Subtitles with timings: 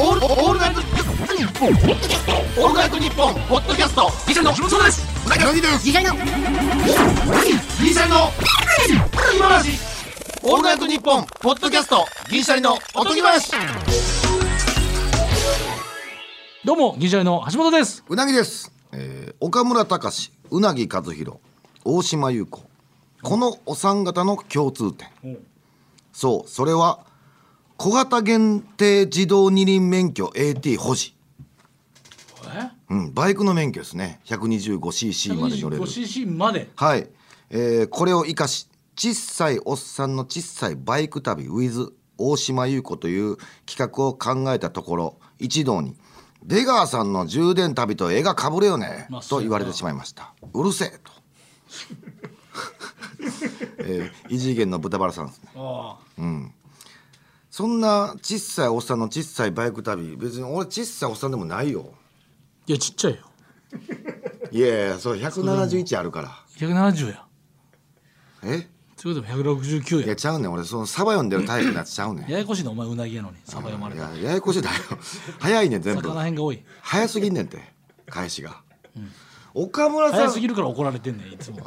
[0.00, 1.70] オールオールナイトニッポン。
[1.70, 4.08] オールナイトニッポンポッドキャスト。
[4.28, 5.04] ギシャリのそうです。
[5.26, 8.30] うなぎの次回のギシャリの
[9.36, 9.72] 今話
[10.44, 12.06] オールナイトニッポンポッドキャスト。
[12.30, 13.50] ギシャリのおとぎ話。
[16.64, 18.04] どうも銀シャリの橋本です。
[18.08, 21.38] うなぎです、えー岡村隆史うなぎ和弘
[21.84, 22.62] 大島優子。
[23.24, 25.08] このお三方の共通点。
[26.12, 27.00] そうそれは
[27.78, 31.14] 小型限定自動二輪免許 AT 保持。
[32.52, 32.70] え？
[32.90, 34.20] うん、バイクの免許ですね。
[34.24, 35.82] 125cc まで乗れる。
[35.84, 36.68] 125cc まで？
[36.74, 37.08] はい、
[37.50, 45.94] えーこれを生かし小さいおっさんの小さいバイク旅 with 大島優子という企画を考えたところ一同に
[46.42, 51.12] 「出川さんの充電旅と絵がかぶれよね」まあと言われてしまいました「うるせえ」と、
[53.78, 55.50] えー異次元の豚バラさんですね。
[55.54, 55.96] あ
[57.58, 61.92] そんな小さいおっさんの小さいバイク旅別に俺小さいおっさんでもないよ。
[62.68, 63.18] いやちっちゃいよ。
[64.52, 66.28] いやいやそう171あるから。
[66.56, 67.26] 170や。
[68.44, 68.68] え？
[68.96, 70.06] そういうことも169や。
[70.06, 70.52] いやちゃうねん。
[70.52, 72.30] 俺そのサバ読んでるタイプのやつちゃうねん。
[72.30, 73.38] ややこしいなお前うなぎやのに。
[73.42, 74.62] サバ読まれいたやややこしい。
[74.62, 74.76] だよ。
[75.40, 76.02] 早いねん全部。
[76.02, 76.62] 魚辺が多い。
[76.80, 77.58] 早すぎんねんて。
[78.06, 78.62] 返しが、
[79.60, 80.18] 岡村さん。
[80.20, 81.58] 早すぎるから怒られてんねんいつも。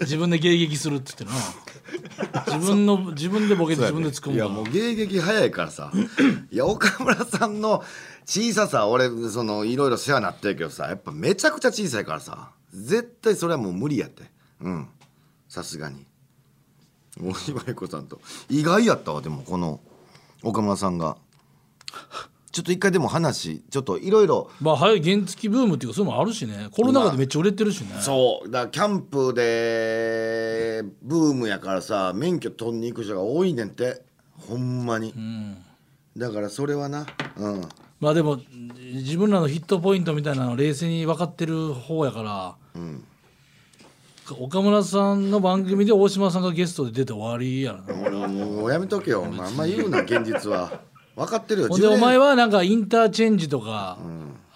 [0.00, 2.54] 自分で迎撃するって言ってるな。
[2.54, 5.92] 自分の自分でボケて自分で突っ込むいやもう迎撃早いからさ。
[6.50, 7.84] いや岡村さんの
[8.26, 12.50] 小ささ俺そのいろいろ世話になってるけどさやっぱめちゃくちゃ小さいからさ。
[12.72, 14.24] 絶対それはもう無理やって。
[14.60, 14.88] うん。
[15.48, 16.06] さすがに。
[17.22, 18.20] 大島優子さんと。
[18.48, 19.80] 意外やったわでもこの
[20.42, 21.16] 岡村さんが
[22.58, 24.50] ちょっと一回でも話ちょっといろいろ。
[24.60, 26.68] まあ早い原付ブームっていうかそういうのもあるしね。
[26.72, 28.00] コロナ禍でめっちゃ売れてるしね。
[28.00, 28.50] そう。
[28.50, 34.02] だからキャンプでブームやからさ免許取りに行く人が多いねんて。
[34.48, 35.14] ほんまに、
[36.16, 37.06] だからそれはな。
[37.36, 37.60] うん。
[38.00, 38.40] まあでも
[38.94, 42.56] 自分らのヒットポイントみたいなの冷静に分かってる方やから、
[44.38, 48.02] 岡村さんの番組で大島さんがゲストで出て終わりやろな。
[48.08, 50.80] 俺はもうやめとけよ、まあ、あんま言うな現実は
[51.18, 51.68] 分かってるよ。
[51.68, 53.98] ほんでお前ははなんかインターチェンジとか、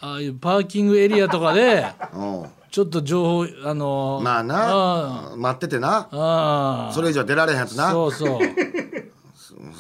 [0.01, 2.47] ああいうパーキングエリアとかでうん。
[2.71, 6.09] ちょっと情報あのまああな待っててな。
[6.11, 6.93] ああ。
[6.95, 7.91] それ以上出られへんやつな。
[7.91, 8.39] そうそう。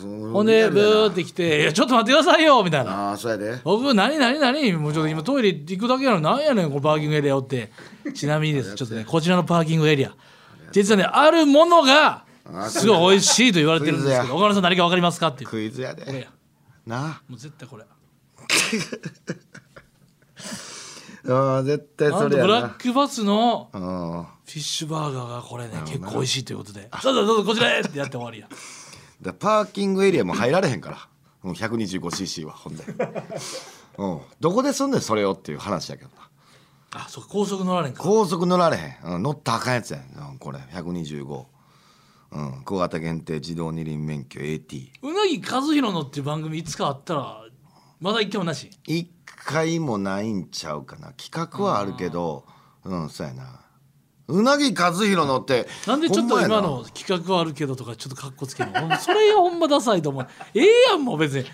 [0.04, 3.10] ほんでブーって来て「いやちょっと待ってくださいよ」みたいな。
[3.10, 4.72] ああそうやで「僕何何何？
[4.75, 7.70] もうちょっと今トイレ行くだけやのに何やねんこのパーキングエリアおって。
[8.14, 10.12] ちなみにですちょっとねこちらのパーキングエリア。
[10.72, 12.25] 実はねあるものが
[12.69, 15.49] すごい美味しいと言われてるんですけど岡村さん何か分かりますかっていう。
[15.49, 16.04] クイズやで。
[16.04, 16.26] これや
[16.87, 17.22] な。
[17.28, 17.84] もう絶対これ。
[21.28, 22.26] ああ絶対な。
[22.26, 26.91] んとブラッそれやなクバスのうんフィッシュバーガーがこれね結構美味しいということで。
[27.03, 28.48] どうぞどうぞこちらへってやって終わりや。
[29.20, 31.09] だパーキングエリアも入られへんから。
[31.43, 32.84] もう 125cc はほんで、
[33.99, 36.22] うん、どこですんねんそれをっていう話やけどな。
[36.94, 41.44] あそうか高速乗られんか高速乗られへん、うん、乗ったらあかんやつやん、うん、これ125
[42.34, 47.44] うん、小型限定自動二輪免許 AT うなぎ和弘のっていう番組いつかあったら
[48.00, 48.70] まだ行ってもなし？
[48.87, 51.12] 一回もないんちゃうかな。
[51.12, 52.44] 企画はあるけど
[52.84, 53.60] うんそうやな。
[54.28, 58.97] うなぎ和弘のってなんでちょっと今の企画はあるけどとかちょっとかっこつけるの？
[58.97, 60.26] それがほんまダサいと思う。
[60.54, 61.44] ええやんもう別に。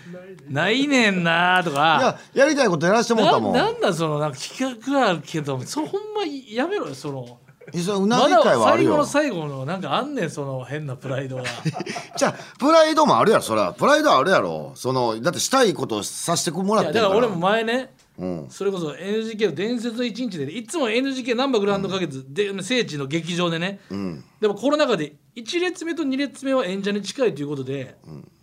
[0.47, 3.53] ないねんなといかややりたいことやらしてもらったなもん。
[3.53, 7.39] なんだそのなんか企画はあるけどそほんまやめろよその
[7.73, 9.05] うなぎ会はあるよ。
[9.05, 11.43] 最後の最後のなんかあんねんその変なプライドが。
[12.17, 13.73] じゃあプライドもあるやろそら。
[13.73, 14.71] プライドあるやろ。
[14.75, 17.17] そのだってしたいことをさせてもらいってだから。
[17.17, 18.45] 俺も前ねうん。
[18.49, 24.23] それこそ NGK の伝説の一日でいつも NGK ナンバーグランド花月で聖地の劇場でね、ん。
[24.41, 27.95] でもコロナ禍で1列目と2列目は演者に近いということで、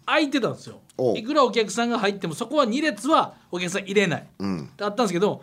[0.06, 0.80] 空いてたんですよ。
[1.14, 4.64] いくらお客さんが入ってもそこは2列はお客さん入れない、ん。
[4.64, 5.42] ってあったんですけど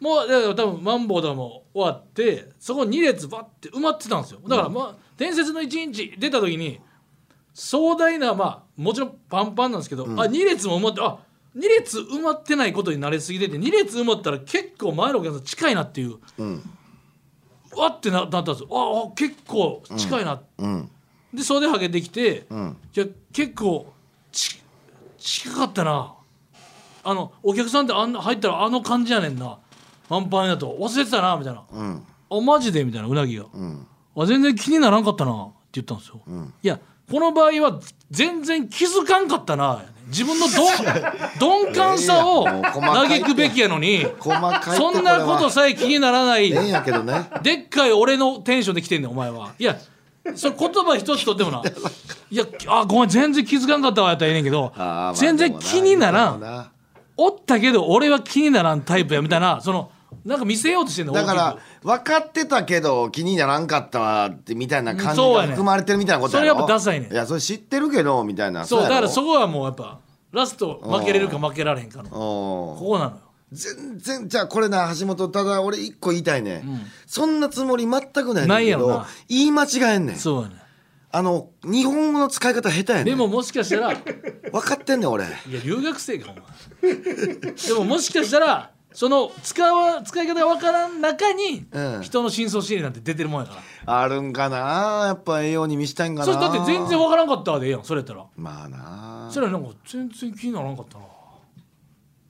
[0.00, 4.40] もうだから多分マンボウとかも終わってそこ2列バッて埋まってたんですよ。
[4.46, 6.80] だからまあ、伝説の一日出た時に
[7.54, 11.18] 壮大なまあもちろんパンパンなんですけど、あ2列も埋まってあ
[11.56, 16.18] 2列埋まってないことに慣れすぎてて2列埋まったら結構前のお客さん近いなっていう、
[17.74, 18.68] わってななったんですよ。
[18.70, 20.90] ああ結構近いな、うん。
[21.32, 22.76] で袖はげてきて、ん。
[22.94, 23.90] いや結構
[24.30, 24.62] ち
[25.18, 26.12] 近かったな。
[27.04, 29.58] あのお客さんってあんな入ったらあの感じやねんな
[30.08, 32.02] パンパンやと忘れてたなみたいな「うん。
[32.30, 33.86] あマジで?」みたいなうなぎが、ん。
[34.16, 36.20] あ全然気にならんかったなって言ったんですよ、
[36.62, 36.78] いや
[37.10, 37.80] この場合は
[38.10, 40.46] 全然気づかんかったな自分の
[41.38, 44.06] ど鈍感さを嘆くべきやのに
[44.76, 46.50] そんなことさえ気にならない。
[46.50, 47.28] ええんやけどね。
[47.42, 49.50] でっかい俺のテンションで来てんねんお前は。
[49.58, 49.76] いや
[50.34, 51.62] それ言葉一つとってもな。
[52.30, 54.72] いやあごめん全然気づかんかったわやったらええねんけど
[55.14, 56.70] 全然気にならん。
[57.16, 59.90] おったけど俺は気にならんタイプやみたいなその
[60.24, 61.12] なんか見せようとしてんの？
[61.12, 66.48] だから分かってたけど気にならんかったわってみたいな感じが含まれてるみたいなことやろ？
[66.50, 67.12] それやっぱダサいねん。
[67.12, 68.64] いやそれ知ってるけどみたいな。
[68.64, 70.00] そうだからそこはもうやっぱ
[70.32, 72.88] ラスト負けれるか負けられへんかのこうん。
[72.88, 73.20] こなのよ。
[73.52, 76.64] 全然じゃあこれな橋本ただ俺一個言いたいね、
[77.06, 79.06] そんなつもり全くないんだけどないやろな。
[79.28, 80.16] 言い間違えんねん。
[80.16, 80.56] そうやね
[81.12, 83.04] あの日本語の使い方下手やねん。
[83.06, 83.96] でももしかしたらい
[84.50, 85.24] 分かってんねん俺。
[85.24, 85.30] や
[85.64, 86.32] 留学生か
[86.82, 86.94] お前。
[86.96, 92.02] でももしかしたらその使わ使い方がわからん中にうん。
[92.02, 93.56] 人の真相心理なんて出てるもんやか
[93.86, 94.00] ら。
[94.00, 95.04] あるんかな？
[95.08, 96.24] やっぱ栄養に見したいんかな？
[96.24, 98.24] それだって全然わからんかったわでええやんそれやったら。
[98.36, 99.28] まあな。
[99.30, 101.04] それなんか全然気にならんかったな。
[101.04, 101.10] うん。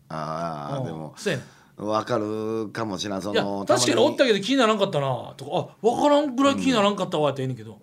[0.08, 1.44] ああでもそうやね
[1.76, 5.34] 分かるかもしれんそいやの確かにおったけけど気にならんかったな。
[5.36, 7.78] とかあ分からんぐらい気にならんかったわってええねんけど、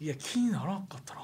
[0.00, 1.20] いや気にならんかったな。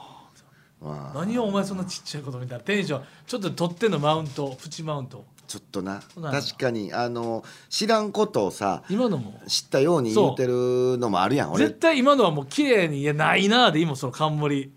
[1.15, 2.65] 何をお前そんなちっちゃいことみたいな。
[2.65, 3.05] テンション。
[3.25, 4.59] ちょっと取ってんのマウント。
[4.61, 6.01] プチマウントちょっとな。
[6.17, 9.39] 確かにあの知らんことをさ今のも。
[9.47, 11.67] 知ったように言うてるのもあるやん俺。
[11.67, 14.63] 絶対今のはもう綺麗にいやないなで今その冠。
[14.63, 14.71] い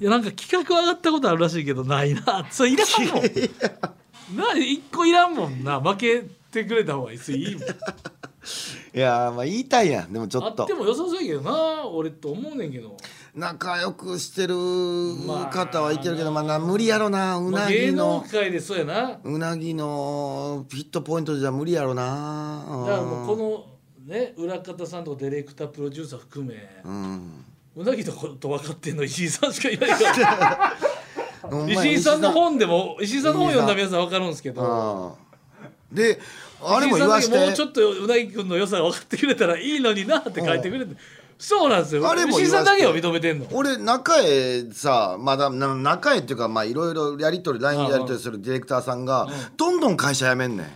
[0.00, 3.22] やなんか企画上がったことあるらしいけどないなそれいらんもん。
[4.36, 5.80] な一個いらんもんな。
[5.80, 7.62] 負けてくれた方がいいそれいいもん。
[7.62, 7.64] い
[8.94, 10.12] やーまあ言いたいやん。
[10.12, 10.62] でもちょっと。
[10.62, 12.96] あっても良さそうやけどな俺と思うねんけど
[13.34, 14.54] 仲良くしてる
[15.50, 17.38] 方はいてるけど、まあ、な無理やろな。
[17.38, 19.20] うまあな芸能ぎの界でそうやな。
[19.24, 22.62] うなぎのヒットポイントじゃ無理やろな。
[22.86, 23.66] だからもうこ
[24.06, 27.44] のね裏方さんとかディレクタープロデューサー含めうん。
[27.74, 30.76] うなぎのこと分かってんの石井さんしかいないから。
[31.72, 35.16] 石井さんの本でも石井さんの本読んだ皆さん分かるんですけど。
[35.90, 35.96] うん。
[35.96, 36.20] で
[36.62, 40.94] あれも言わし石井さんだけもうちょてっとうなぎくんの良さが分かってくれたらいいのになって書いてくれて
[41.44, 42.08] そうなんですよ。
[42.08, 43.46] あれも石井さんだけを認めてんの？
[43.50, 50.66] 俺中へさまだな中へっていうかまあいろいろやり取り LINE でやり取りするディレクターさんがどんどん会社辞めんねん。
[50.66, 50.70] あ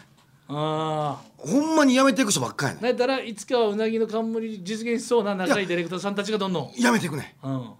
[0.48, 1.18] あ。
[1.38, 6.68] ほんまに辞めていく人ばっかりやねだったらいつかはうなぎの冠実現しそうな仲いいディレクターさんたちがどんどん。
[6.70, 7.36] ん辞めていくね。
[7.44, 7.52] うん。
[7.54, 7.74] ん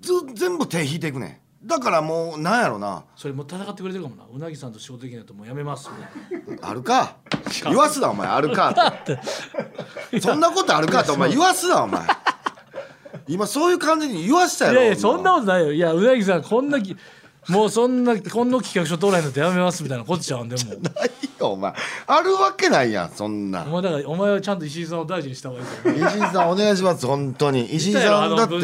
[0.00, 1.40] ず全部手引いていくね。
[1.64, 3.04] んだからもうなんやろな。
[3.16, 4.24] それもう戦ってくれてるかもな。
[4.34, 5.88] うなぎさんと仕事できないともうやめます。
[6.60, 7.16] あるか。
[7.64, 8.26] 言わすなお前。
[8.26, 8.68] あるか
[9.02, 9.04] っ
[10.10, 10.20] て。
[10.20, 11.30] そんなことあるかってお前。
[11.30, 12.02] 言わすなお前
[13.26, 15.72] 今そういう感じに言わしたやろいやいやそんなことないよ。
[15.72, 16.96] いやうなぎさんこんなき
[17.48, 20.48] もうそんなこんな企画書通らないのってやめますみたいなこっちゃうん。
[20.48, 20.62] でも。
[20.62, 21.74] ないよお前。
[22.06, 23.64] あるわけないやんそんな。
[23.64, 27.64] お前だからお前はちゃんと石井さんを大事にした方がいいと思う石井さんお願いします本当に。
[27.64, 28.54] 石井さんだって。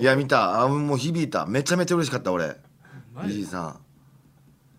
[0.00, 0.62] いや見た。
[0.62, 1.46] あもう響いた。
[1.46, 2.56] めちゃめちゃ嬉しかった俺。
[3.26, 3.80] 石井さん。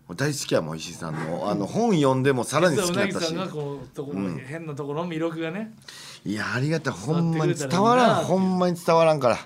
[0.08, 1.50] 俺大好きやもん石井さんの。
[1.50, 5.74] あの本読んでもさらに好実はうなぎさきになったしんがこうところ、変なところの魅力がね
[6.26, 6.92] いやありがたい。
[6.92, 8.24] ほんまに伝わらん。
[8.24, 9.38] ほんまに伝わらんから。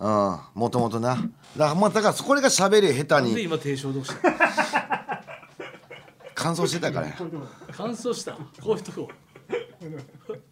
[0.00, 0.60] うん。
[0.60, 1.14] もともとな。
[1.14, 3.40] だからまあだからそこれが喋り下手に。
[3.40, 5.22] 今低唱読した
[6.34, 7.14] 乾燥してたからや。
[7.70, 8.32] 乾燥した。
[8.32, 9.08] こういうとこ。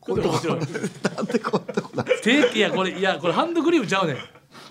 [0.01, 0.39] こういうとこ。
[0.47, 4.17] なんでこんなとこだ手いやこれいやこれハンドクリームちゃうねん。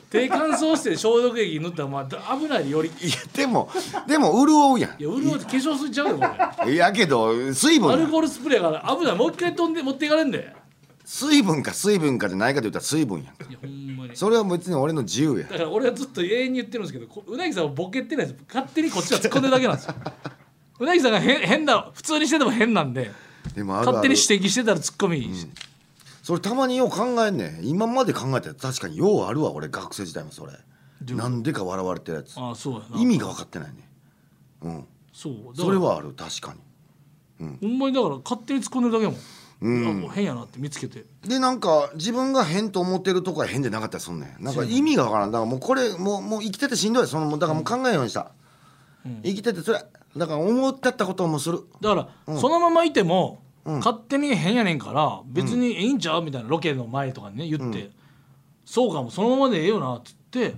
[0.10, 2.90] 手乾燥して消毒液塗ったらまあ危ないより。
[3.02, 3.70] いいやでも
[4.08, 6.28] でも潤うやや潤って化粧水ちゃうねんこ
[6.66, 6.72] れ。
[6.72, 7.96] んいやけど水分や。
[7.96, 9.16] アルコールスプレーやから危ない。
[9.18, 10.56] もう一回飛んで持っていかれんで
[11.06, 13.46] 水分か水分かじゃないかと言ったら水分やんか。
[13.48, 14.16] いやほんまに。
[14.16, 15.48] それは別に俺の自由や。
[15.48, 18.44] だから俺はずっと永遠に言ってるんですけどこうなぎさんはボケてないです。
[18.48, 19.96] 勝手にこっちが突っ込んでるだけなんですよ。
[20.80, 23.12] うなぎさんが変変な普通にしてても変なんで
[23.56, 23.98] でもあるある。
[23.98, 25.32] 勝手に指摘してたら突っ込み、
[26.24, 27.68] それたまによう考えんねん。
[27.68, 28.50] 今まで考えた。
[28.50, 30.54] ら確かにようあるわ俺学生時代もそれ。
[31.14, 32.36] なんでか笑われてるやつ。
[32.40, 33.00] ああそうやな。
[33.00, 33.90] 意味が分かってないね
[34.64, 34.86] うん。
[35.14, 35.34] そう。
[35.34, 35.66] だから。
[35.66, 36.56] それはある確か
[37.38, 39.20] ほんまにだから勝手に突っ込んでるだけやもん、
[39.62, 39.88] うん。
[39.88, 41.06] あもう変やなって見つけて。
[41.24, 44.36] にでなんか自分が変と思ってるとこは変でなかったりすんね。
[44.40, 45.32] んなんか意味が分からん。
[45.32, 47.08] だからもうこれもうもう生きててしんどい。
[47.08, 48.32] そのだからもう考えんようにした、
[49.24, 49.84] 生きててそれ
[50.18, 51.60] だから思ってったこともする。
[51.82, 53.74] だから、そのままいても、ん。
[53.80, 57.92] 勝手に変やねんから別にいいんちゃうみたいなロケの前とかにね言って、
[58.66, 60.56] そうかもそのままでええよなっつって。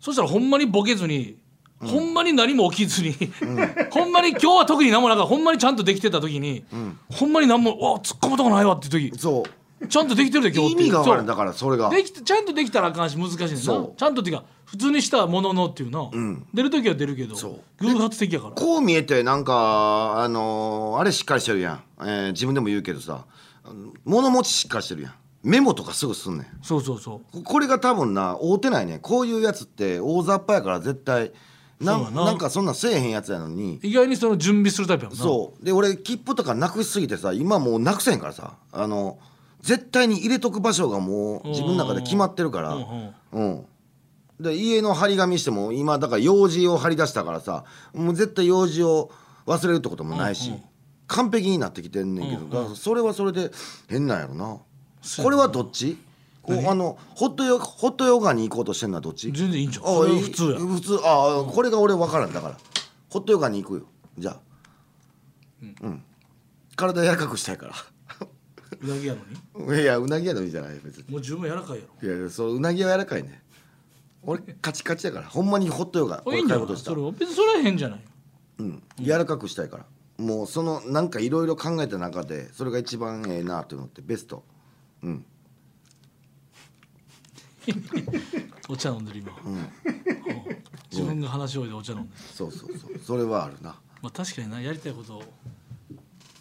[0.00, 1.38] そしたらほんまにボケずに、
[1.86, 3.14] ほんまに何も起きずに、
[3.90, 6.64] ほんまに今日は特に何もなんかほんまにちゃんとできてた時に、
[7.10, 9.18] ほんまに何もわ突っ込むとこないわっていう時。
[9.18, 9.86] そう。
[9.86, 11.90] ちゃんとできてるで今日意味が分からんだからそれが。
[11.90, 13.56] できてちゃんとできたらあかんし難しいねんな。
[13.58, 13.92] そう。
[13.98, 16.10] ちゃんとっていうか普通にしたもののっていうな、
[16.54, 17.84] 出る時は出るけどそう。
[17.86, 18.52] 偶発的やから。
[18.54, 23.26] こう見えてなんかあのーあれしっかりしてるやん、えー自分でも言うけどさ
[23.62, 25.14] あの物持ちしっかりしてるやん。
[25.42, 26.46] メモとかすぐすんねん。
[26.62, 27.42] そうそうそう。
[27.42, 31.32] これが多分な合うてないねこういうやつって大雑把やから絶対
[31.80, 32.24] なな。
[32.24, 33.80] なんかそんなんせえへんやつやのに。
[33.82, 35.24] 意外にその準備するタイプやもんな。
[35.24, 35.64] そう。
[35.64, 38.56] で俺切符とかなくしすぎてさ今もうなくせんからさ。
[38.72, 39.18] あの
[39.60, 42.74] 絶対に入れとく場所がもう自分の中で決まってるから。
[42.74, 43.66] うんうん。
[44.40, 49.10] で家の張り紙しても今だから用事を張り出したからさもう絶対用事を
[49.46, 50.62] 忘れるってこともないし、うんうん。
[51.06, 52.76] 完璧になってきてんねんけど、うんうん。
[52.76, 53.50] それはそれで
[53.88, 54.58] 変なんやろな。
[55.22, 55.98] これはどっち？
[56.44, 59.32] こうあのホットヨホットヨガに行こうとしてんのはどっち？
[59.32, 59.84] 全然いいんじゃん。
[59.86, 60.98] あ普通や普通。
[61.02, 62.32] ああこれが俺分からん。
[62.32, 62.58] だから。
[63.08, 63.86] ホットヨガに行くよ。
[64.18, 64.36] じゃあ。
[65.82, 66.02] うん、
[66.76, 67.74] 体柔らかくしたいから。
[68.82, 69.20] うなぎやの
[69.74, 69.80] に？
[69.82, 71.04] いやうなぎやのいいじゃない別に。
[71.10, 72.08] もう十分柔らかいやろ。
[72.08, 73.42] いやいやそううなぎは柔らかいね。
[74.22, 75.26] 俺カチカチやから。
[75.28, 76.90] ほんまにホットヨガこれいいんじゃ買い物した。
[76.90, 78.04] それは別にそれは変じゃないよ。
[78.58, 78.82] うん。
[79.00, 79.86] 柔らかくしたいから。
[80.18, 84.44] もうそのなんかいろいろ考えた中でそれが一番ええなと思ってベスト。
[85.02, 85.24] うん
[88.68, 89.68] お茶飲んでる今、うん。
[90.90, 92.20] 自分が話し終えてお茶飲んでる。
[92.34, 92.98] そうそうそう。
[92.98, 93.76] それはあるな。
[94.02, 95.22] まあ確かになやりたいことを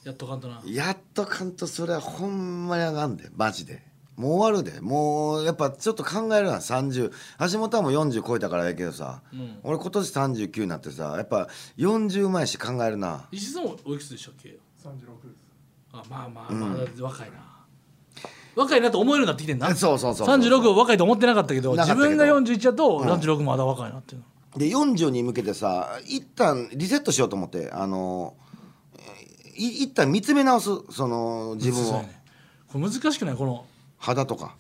[0.04, 0.62] やっとかんとな。
[0.66, 3.30] やっとかんとそれはほんまにあかんで。
[3.36, 3.84] マジで。
[4.16, 4.80] もう終わるで。
[4.82, 6.58] もうやっぱちょっと考えるな。
[6.58, 7.12] 30
[7.52, 9.60] 橋本はもう40超えたからやけどさ、うん。
[9.64, 13.28] 俺今年39になってさやっぱ40前し考えるな。
[13.32, 15.44] 石井さんはおいくつでしたっけ？36です。
[15.94, 17.63] あまあまあまあ、若いな
[18.56, 19.74] 若いなと思えるようになってきてんな。
[19.76, 20.38] そうそうそうそう。
[20.38, 24.22] 36を若いと思ってなかったけど自分が41やと36まだ若いなっていう
[24.54, 28.36] の、で40に向けてさ一旦リセットしようと思ってあの
[29.56, 32.02] い一旦見つめ直すその自分を。
[32.02, 32.22] ね
[32.72, 33.36] これ難しくない？
[33.36, 33.66] この。
[34.00, 34.56] 肌とか。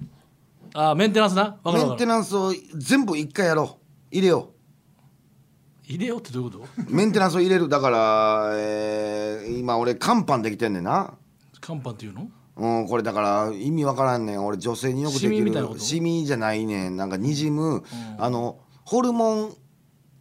[0.76, 1.58] あメンテナンスな？
[1.66, 3.78] メンテナンスを全部一回やろ
[4.12, 4.16] う。
[4.16, 4.50] 入れよ
[5.86, 6.64] 入れようってどういうこと？
[6.90, 7.70] うメンテナンスを入れる。
[7.70, 11.16] だから、えー今俺乾パンできてんねんな。
[11.60, 12.30] 乾パンっていうの？
[12.56, 14.46] うん、これだから意味わからんねん。
[14.46, 15.80] 俺女性によくできる。
[15.80, 16.98] シミじゃないねん。
[16.98, 17.84] なんかにじむ、
[18.18, 19.54] あのホルモン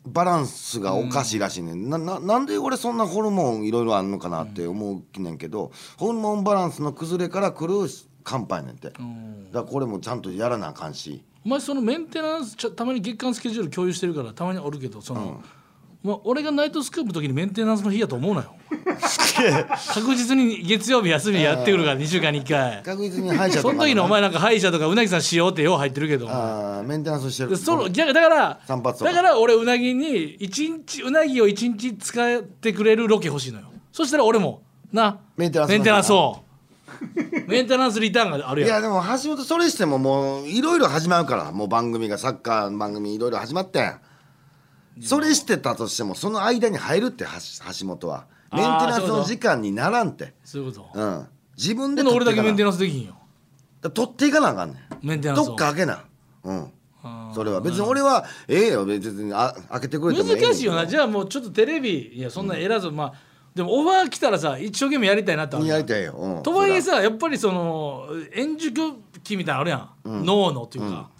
[0.06, 7.74] バランスがおかしいらしいねん、なななんで俺そんなホルモンいろいろあんのかなって思うきねんけど、ホルモンバランスの崩れからくる
[8.24, 8.76] 乾パンやねん。
[8.76, 11.24] て、だかうんらこれもちゃんとやらなあかんし。
[11.44, 15.42] お前そのメンテナンスたまに月間スケジュール共有してるからたまにおるけどその、
[16.02, 18.56] まあ、俺がナイトスクープの時にメンテナンスの日やと思うなよ。
[19.94, 22.82] 確実に月曜日休みやってくるから2週間に1回。
[22.82, 26.28] 確実に歯医者とそかの時のお前なんか歯医者とかうなぎさんしようってよう入ってるけど。
[26.28, 27.50] あーメンテナンスしてる。
[27.50, 33.66] でその逆だからだから俺うなぎに一日うなぎを一日使ってくれるロケ欲しいのよ。
[33.92, 36.42] そしたら俺もなメンテナンスメンテナンスを。
[37.46, 38.70] メンテナンスリターンがあるやん。
[38.70, 41.52] いやでも橋本それしてももういろいろ始まるから。
[41.52, 43.94] もう番組がサッカーの番組いろいろ始まってん
[45.00, 47.30] それしてたとしてもその間に入るって橋
[47.80, 48.26] 橋本は。
[48.52, 50.34] メンテナンスの時間にならんって。
[50.44, 51.00] そういうこと。
[51.00, 51.26] うん。
[51.56, 53.16] 自分で俺だけメンテナナンスできんよ。
[53.80, 55.06] 取っていかなあかんねん。
[55.06, 55.44] メンテナンスを。
[55.46, 56.04] どっか開けな。
[56.44, 56.72] うん。
[57.34, 58.84] それは別に俺はええよ。
[58.84, 60.86] 別にあ開けてくれても難しいよな。
[60.86, 63.12] じゃあもうちょっとテレビいやそんな偉そう、まあ
[63.54, 69.76] でもオファー来たらさ一生懸命やりたいなってやりたいよ、うん、とはいえさやっぱりその円熟期みたいなのあるや
[70.20, 71.10] ん、脳のっていうか、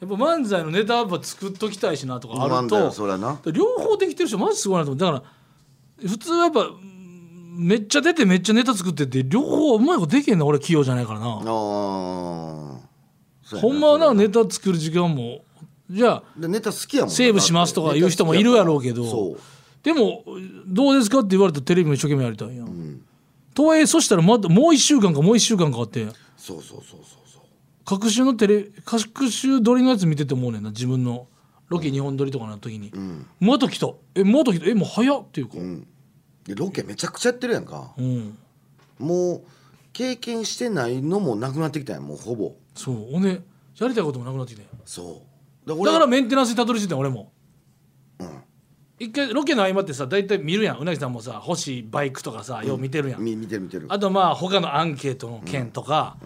[0.00, 3.40] やっぱ漫才のネタやっぱ作っときたいしなとかあるとそな。
[3.52, 5.00] 両方できてる人マジすごいなと思う。
[5.00, 5.24] だか
[6.00, 6.98] ら普通はやっぱうん
[7.58, 12.80] めっちゃ出てめっちゃネタ作ってって両方うまいことできへんの俺器用じゃないからな、ほ
[13.72, 15.40] んまはなネタ作る時間も。
[15.90, 19.36] じゃあでネタ好きやもんセーブしますとか言う人もいるやろうけど。
[19.82, 20.24] でも
[20.66, 23.00] どうですかって言われたらテレビも一生懸命やりたいやん、
[23.54, 26.04] とはいえそしたらまたもう1週間かもう1週間かあって
[26.36, 27.17] そうそうそうそう
[27.88, 31.26] 各週のテレ各週撮りのやつ見てて思うねんな自分の。
[31.68, 32.92] ロケ2本撮りとかの時に、
[33.40, 33.88] また来た。
[34.14, 34.66] えまた来た。
[34.66, 35.22] えもう早っ。
[35.22, 35.86] っていうか、うん。
[36.44, 37.94] でロケめちゃくちゃやってるやんか。
[38.98, 39.42] もう
[39.94, 42.52] 経験してないのもなくなってきたやんもうほぼ。
[42.74, 42.94] そう。
[43.10, 43.40] ほんで
[43.78, 45.22] やりたいこともなくなってきてそ
[45.64, 45.68] う。
[45.68, 47.32] でだからメンテナンスにたどり着いたん俺も、
[48.98, 50.78] 一回ロケの合間ってさ大体見るやん。
[50.78, 53.22] うなぎさんもさ欲しいバイクとかさ、よう見てるやん。
[53.22, 53.86] み見てる見てる。
[53.88, 56.18] あとまあ他のアンケートの件とか、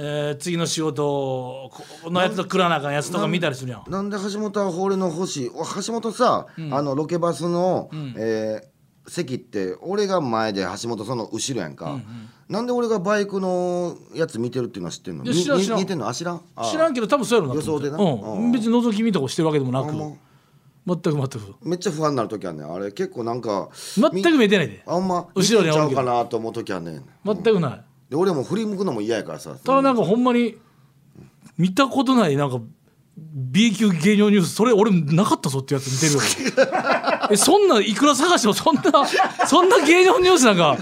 [0.00, 1.72] えー次の仕事
[2.04, 3.90] このやつと食らなあかんやつとか見たりするやん。
[3.90, 8.68] なんで橋本は俺の欲しいお橋本さ、あのロケバスの、えー
[9.10, 11.98] 席って俺が前で橋本その後ろやんか、
[12.46, 15.24] なんで俺がバイクのやつ見てるっていうのは知ってんの？
[15.24, 16.12] 知らん知らん。
[16.12, 16.42] 知らん？
[16.54, 17.96] あ知らんけど多分そうやろな予想でな？
[17.96, 18.20] うん。
[18.20, 19.90] うん別に覗き見とかしてるわけでもなく。
[20.86, 21.54] 全く全く。
[21.62, 22.70] めっちゃ不安になる時あんねん。
[22.70, 24.82] あれ結構なんか全く見えてないで。
[24.86, 27.04] あんま後ろにおるかなと思う時あんねん。
[27.24, 29.54] 全くないで俺も振り向くのも嫌やからさ。
[29.62, 30.56] ただなんかほんまに
[31.56, 32.60] 見たことないなんか
[33.16, 36.20] B 級芸能ニュースそれ俺なかったぞってやつ見てるよ。
[37.30, 37.36] え。
[37.36, 38.82] そんないくら探してもそんな
[39.46, 40.78] そんな芸能ニュースなんか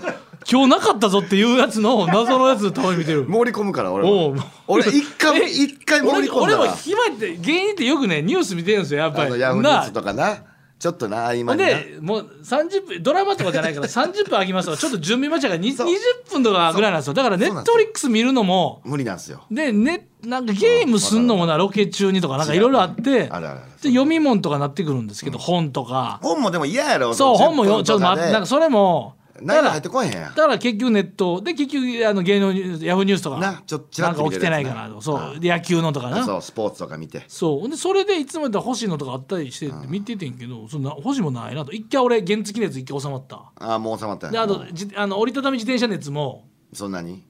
[0.48, 3.24] 今日なかったぞっていうやつの謎のやつたまに見てる。
[3.26, 4.34] 盛り込むから俺は
[4.68, 9.26] 俺一回一回盛り込んだら俺俺も暇って芸人ってよくねニュース見てるんですよやっぱり。
[9.26, 10.42] あのヤフーニュースなとかな
[10.78, 11.66] ちょっとなほ今にな。
[11.66, 15.88] んでもう30分ドラマとかじゃないから30分空きますとか ちょっと準備待ちがにそう。
[15.88, 17.14] 20分とかぐらいなんですよ。
[17.14, 19.44] だからネットフリックス見るのも無理なんですよ。
[19.50, 26.20] でねなんかゲームすんのもなロケ中にとかなんかいろいろあってあるあるで読み物とかなってくるんですけど本とか。
[26.22, 30.34] 本もでも嫌やろそう本もよちょっと待ってなんかかそれも内容入ってこえへんやん。
[30.34, 35.00] だから結局ネットで結局あの芸能ニュースヤフーニュースとかなちょっとなんか起きてないかなと。
[35.00, 35.40] そう。
[35.40, 36.24] で野球のとかな。
[36.24, 37.24] そうスポーツとか見て。
[37.28, 37.68] そう。
[37.68, 41.72] でそれでいつもやったら欲しいのとかあったりして見ててんけどそんな欲しいもんないなと。
[41.72, 43.52] 一回俺原付熱一回収まった。
[43.56, 47.22] ああもう収まったんでやあとじあの折りたたみ自転車熱もそんなに？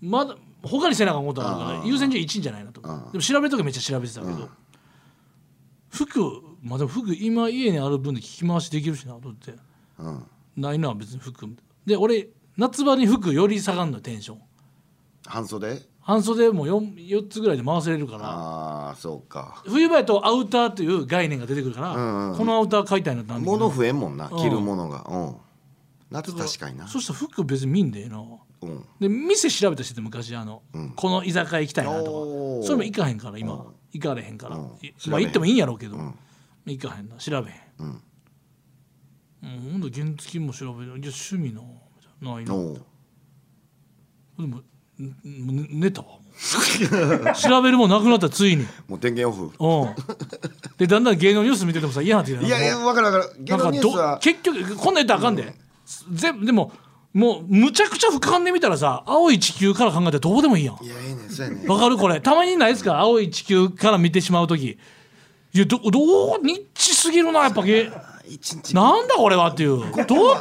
[0.00, 2.80] まだ他にせなあかんことあるから優先順位1位じゃないなと。
[2.80, 3.12] うん。
[3.12, 4.48] でも調べる時めっちゃ調べてたけど
[5.90, 6.20] 服
[6.62, 9.54] まあでも服今家にある分で聞き回しできるしなと思って。
[9.98, 10.24] うん
[10.56, 11.46] ないな別に服。
[11.86, 14.38] で俺夏場に服より下がんのよテンション。
[15.26, 15.82] 半袖？
[16.00, 18.20] 半袖も 4, 4つぐらいで回せれるから。
[18.24, 19.62] ああそうか。
[19.66, 23.58] 冬場やとアウターという概念が出てくるから、うんうんこのアウター買いたいなってなんだけど。
[23.58, 24.36] 物増えんもんなうん。
[24.36, 25.06] 着るものが。
[25.08, 25.36] うん。
[26.10, 26.86] 夏確かにな。
[26.86, 28.22] そしたら服別に見んでええな。
[28.62, 28.84] うん。
[29.00, 30.90] で店調べたりしてて昔あの、うん。
[30.90, 32.60] この居酒屋行きたいなとおー。
[32.60, 33.64] かそれも行かへんから今、うん。
[33.92, 34.64] 行かれへんから、うん。
[34.82, 36.18] い調べへんまあ行ってもいいんやろうけど、ん。
[36.66, 37.16] 行かへんな。
[37.16, 37.56] 調べへん。
[37.80, 38.02] うん
[39.44, 41.66] もうほんと原付も調べて「いや趣味な」み
[42.02, 42.52] たいな「ないな」
[44.38, 44.62] でも
[44.98, 46.18] 寝たわ
[47.34, 48.66] 調べるもなくなったついに。
[48.88, 49.84] もう電源オフ。
[49.86, 50.76] うん。
[50.78, 54.18] でだんだん芸能ニュース見ててもさ嫌なってきたいやいや分からんから芸能ニュースは。
[54.18, 55.54] 結局こんなん言ったらあかんで、
[56.10, 56.72] うん、ぜでも
[57.12, 60.84] もうむちゃくちゃ俯瞰で見たらさ青い地球から考えたらどうでもいいやん。
[60.84, 61.68] いやいいねそうやね。
[61.68, 62.20] わかるこれ。
[62.20, 62.98] たまにないですか？
[62.98, 64.78] 青い地球から見てしまう時。
[65.54, 67.92] いやどどうニッチすぎるなやっぱ芸。
[68.28, 68.74] 1日。
[68.74, 69.78] なんだこれはっていう。
[69.78, 69.88] どっ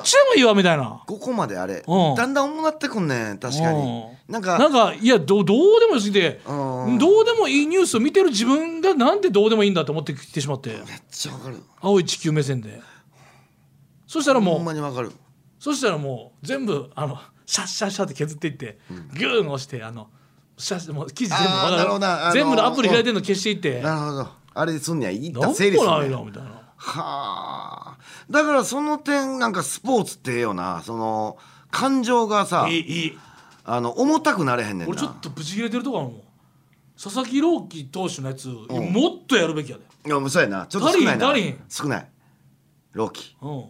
[0.03, 1.01] ちでもいいわみたいな。
[1.07, 10.69] 5個まであれ、だんだん重なってくんねん確かに、なんかなんかいやどどうでもよすぎて、どうでもいいニュースを見てる自分がなんでどうでもいいんだと思ってきてしまって。
[10.69, 10.79] めっ
[11.11, 11.57] ちゃわかる。
[11.81, 12.81] 青い地球目線で。
[14.07, 15.11] そしたらもうほんまにわかる。
[15.59, 20.09] そしたらもう全部あのシャッシャッシャッて削っていって、うん、ギューン押してあの
[20.57, 21.99] 写真も記事全部
[22.33, 23.81] 全部のアプリ開いてるの消していって。
[23.81, 24.27] なるほど。
[24.55, 26.62] あれすんにはいった整理する、ね、どうないみたいな。
[26.83, 27.97] はあ。
[28.29, 30.81] だからその点なんかスポーツってええよな。
[30.83, 31.37] その
[31.71, 33.19] 感情がさいいいい。
[33.63, 34.87] あの重たくなれへんねんな。
[34.87, 36.21] 俺ちょっとブチ切れてるとこあるもん。
[37.01, 39.83] 佐々木朗希投手のやつ、もっとやるべきやで。
[40.05, 40.67] いやもうそうやな。
[40.67, 41.33] ちょっと少ないな。
[41.69, 42.09] 少ない。
[42.91, 43.65] ロキうん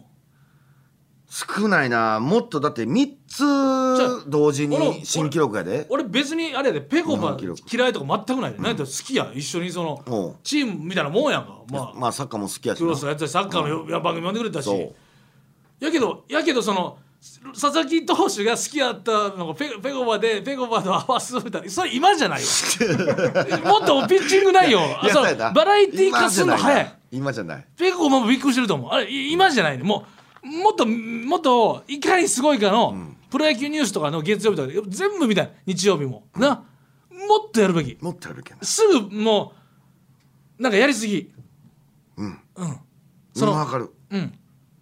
[1.34, 2.20] 少ないな。
[2.20, 5.84] もっとだって3つ同時俺に新記録やで。
[5.88, 7.60] 俺別にあれやでペコパ日本記録。
[7.72, 11.62] 嫌いとか全くないで、なんやったら好きや一緒にそのチームみたいなもんやんか。
[11.72, 12.86] まあまあサッカーも好きやしな。
[12.86, 14.70] クロスのやつやサッカーの番組呼んでくれたし。
[15.80, 16.98] やけどやけどその
[17.52, 21.68] 佐々木投手が好きやったのがペペコパでペコパと合わすみたいな。
[21.68, 22.46] それ今じゃないわ。
[23.66, 24.82] もっとピッチングないよ。
[25.52, 26.94] バラエティー化するの早い。
[27.10, 28.90] 今じゃないペコパもびっくりしてると思う。
[28.92, 29.82] あれい今じゃないね。
[29.82, 30.13] もう
[30.44, 32.94] もっともっといかにすごいかの、
[33.30, 35.52] プロ野球ニュースとかの月曜日とかで全部見たい。
[35.66, 36.24] 日曜日も。
[36.36, 36.64] な。
[37.10, 37.96] もっとやるべき。
[38.00, 38.64] もっとやるけんな。
[38.64, 39.54] すぐも
[40.58, 41.32] うなんかやりすぎ。
[42.16, 42.40] うん。
[42.56, 42.78] うん。
[43.34, 43.90] そのうんわかる。
[44.10, 44.38] うん。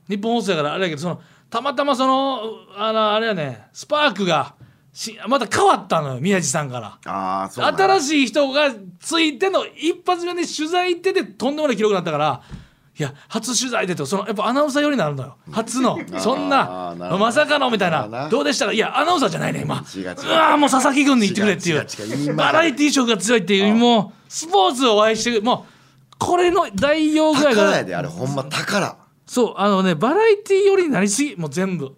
[0.08, 2.40] 日本放送やからあれやけどそのたまたまその
[2.76, 3.68] あのあれやね。
[3.72, 4.54] スパークが
[4.92, 6.98] しまた変わったのよ宮地さんから。
[7.06, 8.70] ああそう新しい人が
[9.00, 12.61] ついての一発目で取材行っててとんでもない記録になったからい
[13.02, 15.36] や初取材でとそのやっぱアナウンサー寄りになるのよ。
[15.50, 15.98] 初の。
[16.18, 18.28] そんなまさかのみたいな。
[18.28, 18.72] どうでしたか？
[18.72, 19.84] いやアナウンサーじゃないね今。
[19.94, 22.34] 違うわーもう佐々木軍に行ってくれっていう。
[22.36, 31.92] バラエティー色が強いっていうもうスポーツを愛してるもうこれの代用ぐらいが宝やであれほんま宝そうあのねバラエティー寄りになりすぎもう全部。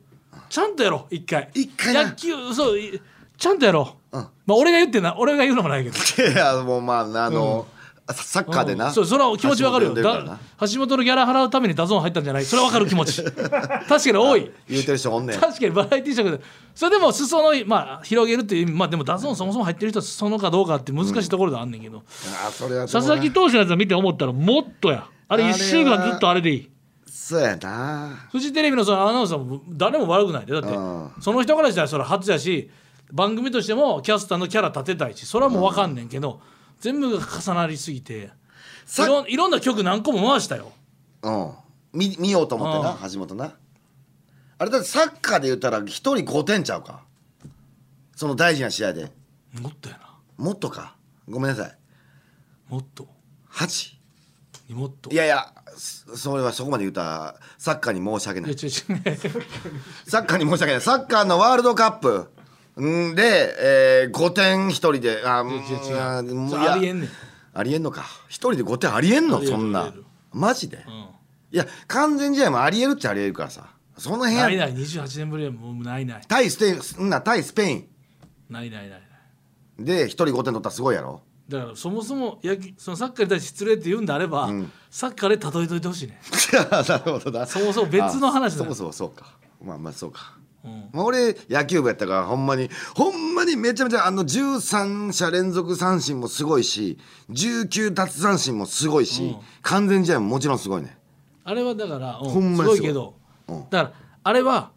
[0.48, 1.50] ちゃんとやろう一回。
[1.54, 2.04] 一回な。
[2.04, 3.00] 野球そうい
[3.36, 4.22] ちゃんとやろう、うん。
[4.46, 5.96] まあ俺が言ってんな俺が言うのもないけど。
[6.30, 7.66] いやもうまああの、
[8.12, 8.92] サッカーでな、うん。
[8.92, 9.94] そうそれは気持ちわかるよ。
[9.94, 10.00] 橋
[10.78, 12.44] 本のギャラ払うために DAZN入ったんじゃない？
[12.44, 13.24] それはわかる気持ち。
[13.24, 14.50] 確かに多い。
[14.68, 15.40] 言うてる人おんねん。
[15.40, 16.40] 確かにバラエティー色で
[16.74, 18.72] それでも裾のまあ広げるっていう意味。
[18.72, 22.02] まあでも DAZNそもそも入ってる人は裾野かどうかって難しいところではあんねんけど、
[22.46, 25.06] あそれは佐々木投手のやつを見て思ったらもっとや。
[25.28, 26.70] あれあれは1週間ずっとあれでいい。
[27.10, 28.10] そうやな。
[28.30, 30.52] フジテレビのそのアナウンサーも誰も悪くないで。
[30.52, 31.10] だってうん。
[31.20, 32.68] その人からしたらそれ初やし
[33.12, 36.40] 番組としてもキャスターのキャラ立てたいしそれはもう分かんねんけど、
[36.84, 38.28] 全部が重なりすぎてい
[38.84, 40.70] さろんいろんな曲何個も回したよ。
[41.22, 41.52] うん。
[41.94, 43.54] 見見ようと思ってな橋本な。
[44.58, 47.02] あれだってサッカーで言ったら一人5点ちゃうか。
[48.14, 49.10] その大事な試合で。
[49.58, 50.18] もっとやな。
[50.36, 50.94] もっとか。
[51.26, 51.78] ごめんなさい。
[52.68, 53.08] もっと。
[53.50, 53.94] 8
[54.74, 55.10] もっと。
[55.10, 58.52] いやいやそそれはそこまで言うたらサッカーに申し訳ない。
[58.52, 59.46] いや違う違う。
[60.06, 60.80] サッカーに申し訳ない。
[60.82, 62.30] サッカーのワールドカップ
[62.80, 63.54] んで、
[64.04, 67.10] えー、5点一人であ違う違うあありえんねん。
[67.52, 68.04] ありえんのか。
[68.28, 69.42] 一人で5点ありえんの？
[69.42, 69.92] そんな。
[70.32, 70.92] マジで、うん。
[71.52, 73.68] いや完全試合もありえるっちゃありえるからさ。
[73.96, 76.22] その辺やないない28年ぶりはもうないない。
[76.26, 77.88] 対ステイんな対スペイン。
[78.50, 79.00] ないないないない。
[79.78, 81.22] で1人5点取ったらすごいやろ？
[81.48, 84.72] だからそもそも野球そのサッカーに対して失礼って言うんであれば、ん。
[84.90, 86.18] サッカーで例えといてほしいね、
[86.88, 87.46] なるほどな。
[87.46, 89.26] そもそも別の話だそもそもそうか。
[89.62, 90.34] まあまあそうか。
[90.38, 90.43] うん、
[90.92, 92.70] まあ、俺野球部やったからほんまに。
[92.94, 96.98] ほんまにめちゃめちゃあの13者連続三振もすごいし
[97.30, 99.36] 19奪三振もすごいし、うん。
[99.62, 100.96] 完全試合ももちろんすごいね
[101.44, 102.88] あれはだから、うんほんまにすごい。
[102.88, 103.14] けど、
[103.48, 103.60] うん。
[103.70, 104.72] だからあれは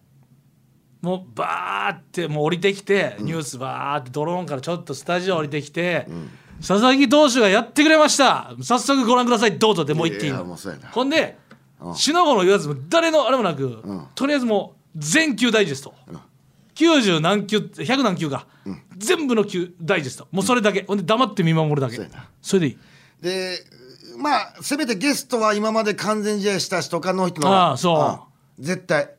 [1.01, 6.07] もうバーってもう降りてきて、ニュースバーってドローンからちょっとスタジオ降りてきて、
[6.59, 8.53] 佐々木投手がやってくれました。
[8.61, 9.57] 早速ご覧ください。
[9.57, 10.43] どうぞってもう言っていいの
[10.91, 11.37] ほんで
[11.79, 11.95] うん。
[11.95, 14.07] しのごの言わずも誰のあれもなく、ん。
[14.15, 15.93] とりあえずもう全球ダイジェスト、
[16.75, 18.47] 90何球100何球か、
[18.97, 20.27] 全部の球ダイジェスト。
[20.31, 21.99] もうそれだけ、ほんで黙って見守るだけ。
[22.41, 22.77] それでいい。
[23.21, 23.57] で
[24.17, 28.61] まあせめてゲストは今まで完全試合した人かの人のああそう。
[28.63, 29.11] 絶対。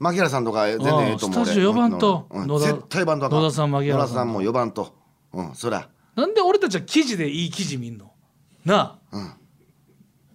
[0.00, 2.26] 牧原さんとか全然ええと思うスタジオ呼ばんと。
[2.30, 2.48] 俺うん。
[2.48, 4.40] 野田絶対野田さん牧原さんも。
[4.40, 4.96] 呼ばんと。
[5.32, 8.10] うんそりゃなんで俺たちは記事でいい記事見んの？
[8.64, 9.32] なあ、うん。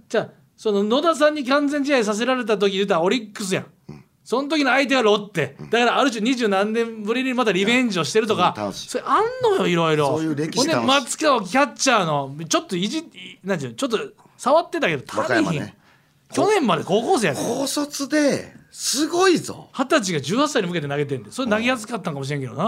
[0.07, 3.65] じゃあその野田さんに完全試合させられた時言うたらオリックスやん、
[4.25, 10.17] その時の相手はロッテ、だからある種二十何年ぶりにまたリベンジをしてるとか、それあんのよいろいろ。
[10.17, 13.03] そういう歴史ほんで松川キャッチャーのちょっといじ
[13.43, 13.99] なんていうのちょっと
[14.35, 15.73] 触ってたけど足りひん、
[16.33, 19.69] 去年まで高校生や高卒ですごいぞ。
[19.73, 21.31] 二十歳が18歳に向けて投げてんで。
[21.31, 22.65] それ投げやすかったんかもしれんけどな、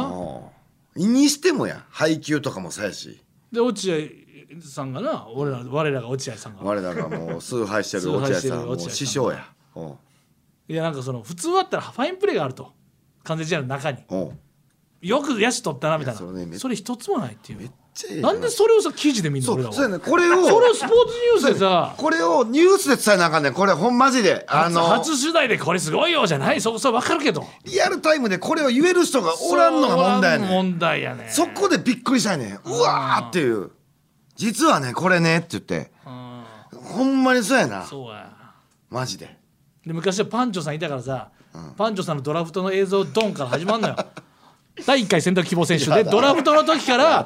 [0.96, 1.13] うん。
[1.13, 1.84] にしてもや。
[1.89, 3.20] 配球とかもさやし。
[3.52, 6.62] で落合さんがな俺ら我らが落合さんが。
[6.62, 9.50] 我らがもう崇拝してる落合さん師匠や。
[9.76, 9.93] うん
[10.69, 12.73] いやなんかその普通だったらファインプレーがあると。
[13.23, 13.99] 完全試合の中に。
[14.10, 14.15] う。
[14.15, 14.39] ん
[15.01, 16.19] よく野手取ったなみたいな。
[16.19, 17.69] それね一つもないっていう。
[17.93, 19.75] ちゃええなんでそれをさ記事で見んの俺らは？
[19.75, 23.53] そうそうやねこれをそれをスポーツニュースでさこれをニュースで伝えなあかんねん。
[23.53, 24.45] これほんまじで。
[24.47, 26.62] あの初取材でこれすごいよじゃない。
[26.62, 27.45] そこそれ分かるけど。
[27.63, 30.47] リアルタイムでこれを言える人がおらんのが問題やねん。
[30.47, 31.30] そうおらん問題やね。
[31.30, 32.60] そこでびっくりしたいねん。
[32.65, 33.71] うわーっていう。
[34.36, 35.91] 実はねこれねって言って。
[36.06, 36.43] うん。
[36.82, 37.86] ほんまにそうやな。
[37.86, 38.32] そうや。
[38.89, 39.37] マジで
[39.88, 41.30] で昔はパンチョさんいたからさ、
[41.78, 43.95] パンチョさんのドラフトの映像ドンから始まんのよ。
[44.86, 47.23] 第1回選択希望選手でドラフトの時から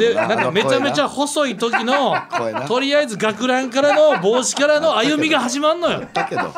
[0.00, 2.16] でなんかめちゃめちゃ細い時の
[2.66, 6.02] とりあえず学ランからの帽子からの歩みが始まんのよ。
[6.12, 6.52] だけど。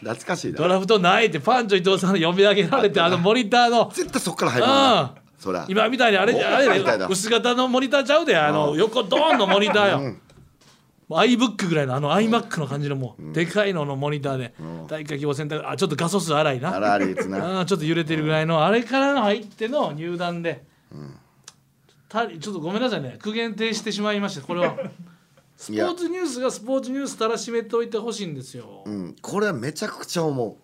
[0.00, 0.58] 懐かしいな。
[0.58, 3.92] ドラフトないってパンチョ伊藤さんの読み上げられてあのモニターの。
[3.94, 4.66] 絶対そっから入る
[5.68, 10.14] 今みたいにあれあれ薄型のモニターちゃうであの横ドーンのモニターよ、
[11.16, 14.54] iBook ぐらいのあの iMac の感じのもう、でかいののモニターで、
[14.88, 16.70] 大会希望選択あちょっと画素数荒いな。
[16.98, 17.60] いつな。
[17.60, 20.64] あ ーちょっと揺れてるぐらいのあれからの入っての入団で、
[22.08, 23.18] たちょっとごめんなさいね。
[23.20, 24.76] 苦言呈してしまいましたこれは。
[25.56, 29.16] スポーツニュースがスポーツニュースたらしめておいてほしいんですよ、うん。
[29.20, 30.56] これはめちゃくちゃ思う。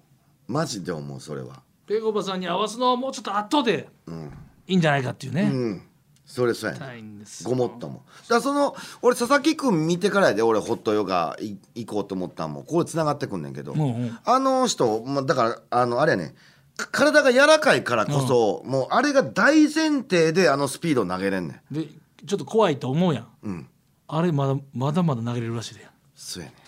[0.50, 1.62] マジで思うそれは。
[1.86, 4.32] ペコバさんに合わすのはもうちょっと後でうん。
[4.66, 5.82] いいんじゃないかっていうね、うん
[6.26, 7.04] それそうやね。
[7.44, 8.02] ごもっとも。
[8.28, 12.64] だその俺佐々木君見てからやで俺ホットヨガい行こうと思ったんも。
[12.64, 14.18] これつながってくんねんけど、うんうん。
[14.24, 16.34] あの人、まあ、だからあのあれやね。
[16.76, 21.74] か体が柔らかいからこそ、もうあれが大前提であのスピード投げれんねん。
[21.74, 21.86] で
[22.26, 23.26] ちょっと怖いと思うやん。
[23.44, 23.68] うん。
[24.08, 25.86] あれまだまだまだ投げれるらしいで。
[26.14, 26.54] そうやね。
[26.54, 26.66] ん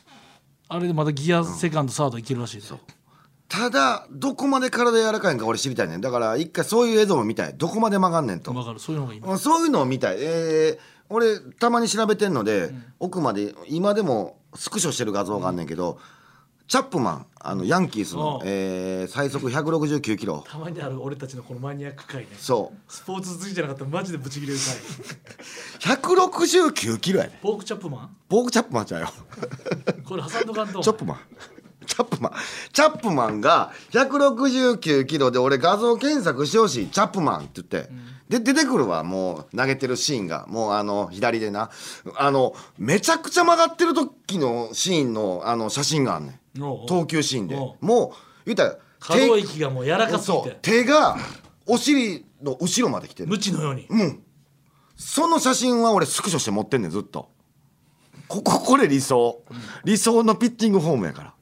[0.70, 2.62] あれでまだギアセカンド、サードいけるらしいで
[3.48, 6.00] ただどこまで体柔らかいんか俺知りたいねん。
[6.02, 7.54] だから一回そういう映像も見たい。
[7.56, 8.52] どこまで曲がんねんと。
[8.52, 8.78] 分かる。
[8.78, 9.20] そういうのがいい。
[9.20, 10.16] うんそういうのを見たい。
[10.20, 15.98] えー俺たまに調べてんので、奥まで今でもスクショしてる画像があんねんけど、
[16.66, 20.44] チャップマンあのヤンキースのう、んえー最速169キロ。
[20.46, 22.28] たまにある俺たちのこのマニアック会ね。
[22.38, 22.92] そう。
[22.92, 24.58] スポーツ好きじゃなかったらマジでブチ切れる
[25.80, 27.38] 回169キロやで。
[27.40, 28.16] ポークチャップマン？
[28.28, 29.08] ボークチャップマンちゃうよ。
[30.06, 30.82] これ挟んどかんと。
[30.82, 31.18] チョップマン
[31.88, 32.32] チャップマン。
[32.72, 36.88] チャップマンが169キロで俺画像検索してほしい。
[36.88, 37.90] チャップマンって言って、
[38.28, 40.46] で出てくるわもう投げてるシーンが。
[40.48, 41.70] もうあの左でな。
[42.16, 46.60] あのめちゃくちゃ曲がってる時のシーンのあの写真があんねん。
[46.86, 47.56] 投球シーンで。
[47.56, 50.50] おもう言ったら可動域がもう柔らかすぎそう。
[50.50, 51.16] て手が
[51.66, 53.28] お尻の後ろまで来てる。
[53.28, 53.86] 無知のように。
[53.88, 54.22] うん。
[54.96, 57.30] その写真は俺スクショして持ってんねんずっと。
[58.26, 59.42] こここれ理想。
[59.84, 61.34] 理想のピッチングフォームやから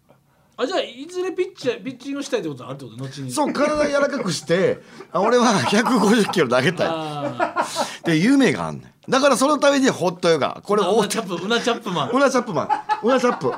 [0.59, 3.05] あじゃあいずれピッチピッチングしたいってことあるってこと？
[3.05, 3.31] 後に。
[3.31, 4.79] そう体柔らかくして
[5.13, 6.87] あ俺は150キロ投げたい。
[6.89, 7.65] あ
[7.99, 9.11] って夢があんねん。
[9.11, 10.55] だからそのためにホットヨガ。
[10.63, 12.11] ここれウナチャップウナチャップマン。
[12.11, 12.69] ウナチャップマン。
[13.03, 13.49] ウナチャップ。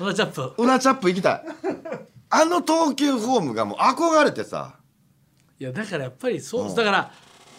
[0.00, 0.62] ウナチャップ。
[0.62, 1.44] ウナチャップ行きたい。
[2.30, 4.74] あの投球フォームがもう憧れてさ。
[5.60, 6.74] いやだからやっぱりそう、うん。
[6.74, 7.12] だから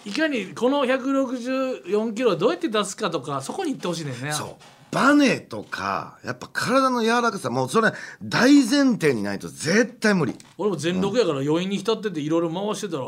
[0.04, 4.56] いかにこの164キロをどうやって出すかとかそこに行ってほしいねんねそう
[4.96, 7.92] バネとかやっぱ体の柔らかさもうそれ
[8.24, 10.36] 大前提にないと絶対無理。
[10.58, 13.06] 俺も全力やから余韻に浸ってていろいろ回してたら、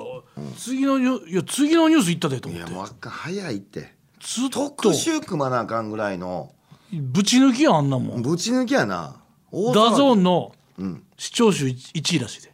[0.58, 2.74] 次のニュいや次のニュース行ったでとい思って。
[2.74, 3.96] やもう早いって。
[4.20, 4.70] ずっと。
[4.70, 6.52] 特集組まなあかんぐらいの。
[6.92, 8.22] ぶち抜きやんあんなもん。
[8.22, 9.22] ぶち抜きやな。
[9.50, 11.04] 大 DAZNのうん。
[11.18, 12.54] 視聴数1位らしいで。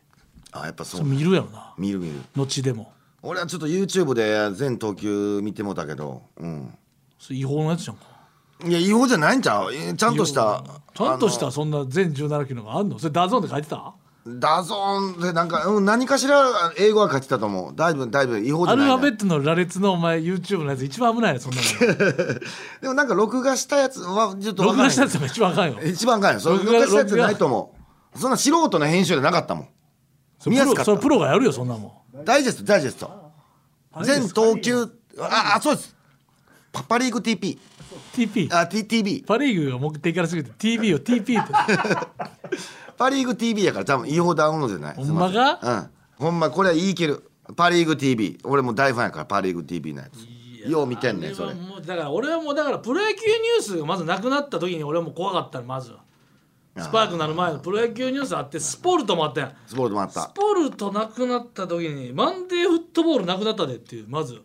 [0.52, 1.74] あやっぱそそうれ見るやろな。
[1.80, 2.22] 見る見る。
[2.36, 2.94] 後でも。
[3.24, 6.22] 俺はちょっと YouTube で全投球見てもうたけど。
[6.38, 6.78] うん。
[7.18, 8.13] それ違法のやつじゃんか
[8.66, 9.74] いや違法じゃないんちゃう？
[9.74, 10.64] えちゃんとした
[10.96, 13.00] ちゃんとしあたそんな全17キロがあんの？
[13.00, 13.76] それダゾーンで書いてた？
[14.26, 16.46] のダゾーンでなんか、うん、何かしら
[16.78, 17.76] 英語は書いてたと思う。
[17.76, 18.94] だいぶだいぶ違法じアゃないな。
[18.96, 22.10] ルファベットの羅列のお前 YouTube のやつ一番危ないよそんなの。
[22.82, 25.80] でもなんか録画したやつはちょっと録画したやつが一番あかんよ。
[25.84, 26.40] 一番かんよ。
[26.40, 27.76] それ録画したやつないと思
[28.16, 28.20] う。
[28.20, 29.68] そんな素人の編集でなかったもん。
[30.46, 30.96] 見やすかった。
[30.96, 32.24] プロがやるよそんなもん。
[32.24, 33.12] ダイジェストダイジェスト。
[34.04, 34.84] 全投球
[35.20, 35.94] ああそうです。
[36.72, 37.58] パパリーグ TP
[38.14, 41.54] TP あ TTB パ・リーグが目的からすぎて TV を TP って。
[42.98, 44.96] パリーグ TV やから多分違法ダウンロードじゃない？
[44.96, 45.60] ほんまか？
[45.62, 45.90] うん。
[46.26, 47.30] ほんまこれは言い切る。
[47.58, 50.70] パリーグ TV 俺も大ファンやからパリーグ TV のやつ。
[50.70, 51.54] よう見てんねんそれ。
[51.54, 55.92] もうだから俺はもうだからプロ野球ニュースがまずなくなった時に俺はもう怖かったのまず。
[56.78, 59.54] スパークなる前のプロ野球ニュースあってスポルトもあったやん。
[59.68, 64.42] スポーツもあっスたポルトなくなった時にマンデーフットボールなくなったでっていうまず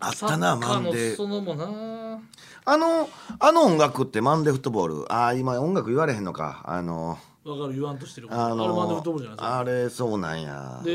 [0.00, 1.16] あったなマンデー。
[1.16, 2.20] そのもな。
[2.68, 5.12] あのあの音楽ってマンデーフットボール。
[5.12, 6.62] あー今音楽言われへんのか。
[6.64, 8.40] あのわかる言わんとしてること。
[8.40, 9.58] ああれマンデーフッのトボールじゃないですか。
[9.58, 10.80] あれそうなんや。
[10.84, 10.92] で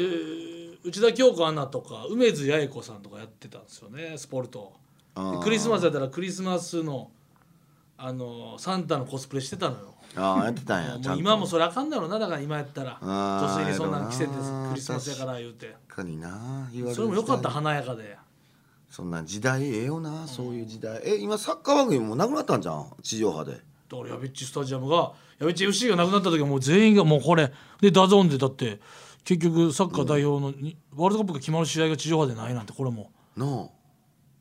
[0.83, 4.73] 内田京子アナとか梅津八重子さんとかやってたんですよねスポルト。
[5.43, 7.11] クリスマスだったらクリスマスの
[7.97, 9.93] あのサンタのコスプレしてたのよ。
[10.15, 12.97] ああやってたんやもう今もそれあかんだろうなだから今やったら。
[13.01, 18.17] 女性にそんなん着せてクリスマスやから言うて確かにな言われるそれもよかった華やかで
[18.91, 21.01] そんな時代ええよなそういう時代。
[21.03, 22.91] え今サッカー番組もなくなったんじゃん？
[23.01, 23.53] 地上波で。
[23.53, 23.57] だ
[23.97, 27.51] からヤビッチスタジアムがヤビッチ FC がなくなった時はもう全員がもうこれ。
[27.79, 28.79] で DAZN でだって
[29.23, 33.11] 結局サッカー代表のに、ワールドカップが決まる試合が地上波でないなんてこれも。
[33.37, 33.71] うの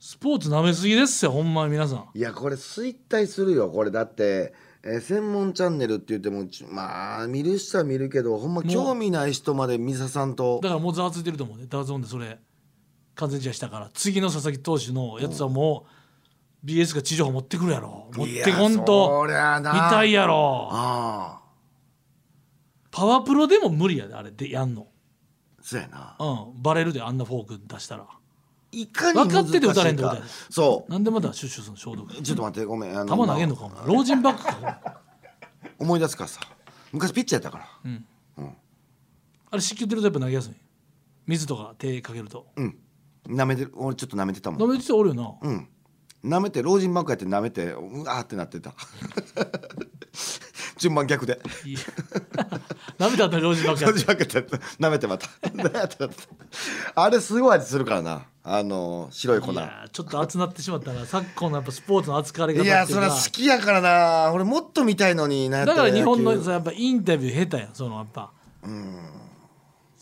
[0.00, 2.08] スポーツなめすぎですよほんまに皆さん。
[2.14, 3.90] いやこれ衰退するよこれ。
[3.90, 10.58] だって、えー専門チャンネルって言ってもちまあ見る人は見るけどほんま興味ない人まで見ささんと。
[10.62, 12.38] だからもうざわついてると思うね DAZN でそれ
[13.20, 15.86] 完全試合したから次の佐々木投手のやつはも
[16.64, 18.10] う BS が地上波持ってくるやろ。
[18.14, 19.32] 持ってこんと見
[19.64, 20.68] たいやろ。
[22.90, 24.88] パワプロでも無理やであれでやんの。
[25.62, 26.16] そうやな。
[26.18, 26.62] うん。
[26.62, 28.06] バレるであんなフォーク出したら。
[28.72, 30.20] いかに分かってて打たれんって難しいか。
[30.20, 33.86] ことやでそなんでまだシュッシュするの消毒うちょっと待ってごめんあの球投げんのかお前。
[33.86, 35.00] 老人バッグか。
[35.78, 36.40] 思い出すからさ。
[36.92, 37.66] 昔ピッチャーやったか
[38.36, 38.44] ら。
[39.52, 40.54] あれ湿気ってるとやっぱ投げやすい？
[41.26, 42.46] 水とか手かけると。
[42.56, 42.78] うん
[43.28, 44.62] 舐めてる俺ちょっと舐めてたもん。
[44.62, 45.34] 舐めてたらおるよな。
[45.42, 45.68] うん。
[46.24, 48.74] 舐めて老人ばっかやって舐めてうわーってなってた。
[50.76, 51.38] 順番逆で。
[51.64, 51.76] いい。
[52.98, 54.56] 舐めた老人バッグや老って人やって。
[54.78, 55.28] 舐めてまた。
[56.94, 58.22] あれすごい味するからな。
[58.42, 59.52] あの白い粉。
[59.52, 61.04] いやちょっと熱なってしまったな。
[61.06, 64.32] 昨今のやっぱスポーツの扱われ方っいていそれは好きやからな。
[64.32, 68.30] 俺もっと見たいのになだから日本のさやっぱインタビュー下手やんそのやっぱ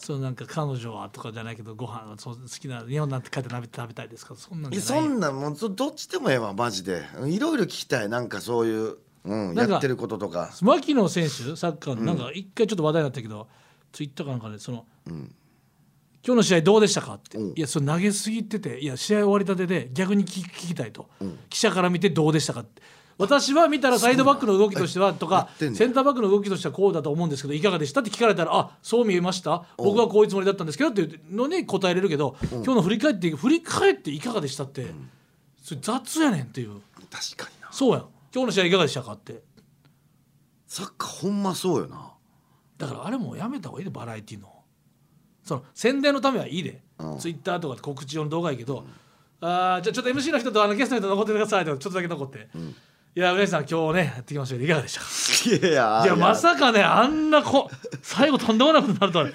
[0.09, 4.35] そうなんか彼女はとかじゃないけどご飯はそう好きな日本なんて帰って食べ食べたいですか？
[4.37, 5.03] そんなんじゃない？
[5.03, 7.03] そんなんもうそどっちでもええわマジで。
[7.27, 8.09] いろいろ聞きたい。
[8.09, 10.51] なんかそういう、うん、なんかやってることとか。
[10.62, 13.49] 牧野選手サッカーのなんか一回ちょっと話題になったけど、
[13.92, 15.27] ツイッターかなんかでその、今
[16.23, 17.55] 日の試合どうでしたかって、うん。
[17.55, 21.11] いやそれ投げすぎてていや試合終わりたてで逆に聞聞きたいと、
[21.51, 22.81] 記者から見てどうでしたかって
[23.19, 28.01] 私は見たらサイドバックの動きとしてはとかセンターバックの動きとしてはこうだと思うんですけどいかがでした？
[28.01, 29.65] って聞かれたらあそう見えました。
[29.77, 34.87] 僕はこういうつもりだったんですけどっていうのに答えれるけど、今日の振り返って振り返っていかがでしたって、
[35.63, 36.81] それ雑やねんっていう。
[37.11, 37.69] 確かにな。
[37.73, 38.07] そうやん。
[38.33, 39.43] 今日の試合いかがでしたかって？
[40.69, 42.13] サッカーほんまそうよな。
[42.77, 44.53] だからあれもうやめた方がいいでバラエティの。
[45.43, 47.19] その宣伝のためはいいで、うん。
[47.19, 48.87] ツイッターとかで告知用の動画いいけど、
[49.41, 52.49] あーじゃあちょっと MC の人とあのゲストの人残ってくださいとかちょっとだけ残って、
[53.14, 55.01] いや、うなぎさん今日ねやってきましたけどいかがでした？
[55.61, 57.68] かいやいやまさかねあんなこ
[58.01, 59.27] 最後とんでもないことになるとは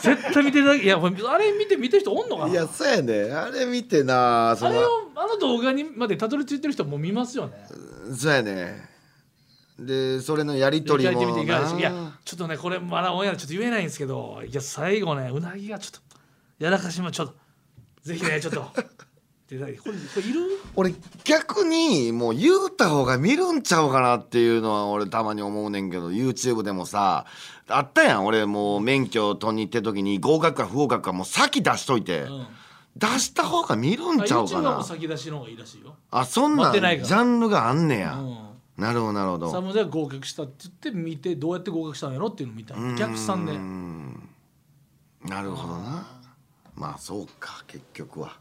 [0.00, 0.62] 絶対見てい。
[0.62, 2.52] ただけいやあれ見て見てる人おんのかな？
[2.52, 3.32] いやそうやね。
[3.32, 4.70] あれ見てなその。
[4.70, 7.66] あれをあの動画にまでたどり着いてる人も見ますよね。
[8.14, 8.88] そうやね。
[9.76, 17.34] でそれのやり取りもいやなちょっとねこれまだオンエアでちょっと言えないんですけどいや最後ねうなぎがちょっとやらかしまちょっと
[18.04, 18.70] ぜひねちょっと
[19.56, 20.40] ってこれいる？
[20.76, 27.26] 俺逆にもう言うた方が見るんちゃうかなっていうのは俺たまに思うねんけど YouTube でもさ
[27.68, 32.46] あったやん俺もう免許取りに行ってる時に合格か不合格かもう先出しといて、ん。
[32.96, 34.70] 出した方が見るんちゃうかな。
[34.70, 38.36] はもう先出しの方がいいらしいよ、あそんなんジャンルがあんねや、うん、
[38.76, 39.50] なるほどなるほど。
[39.50, 43.46] サムでは合格したって言って見てどうやって合格したんやろっていうのを見たお客さん。
[43.46, 43.52] で。
[45.28, 46.06] なるほどな。
[46.76, 48.28] まあそうか結局は。
[48.28, 48.38] あ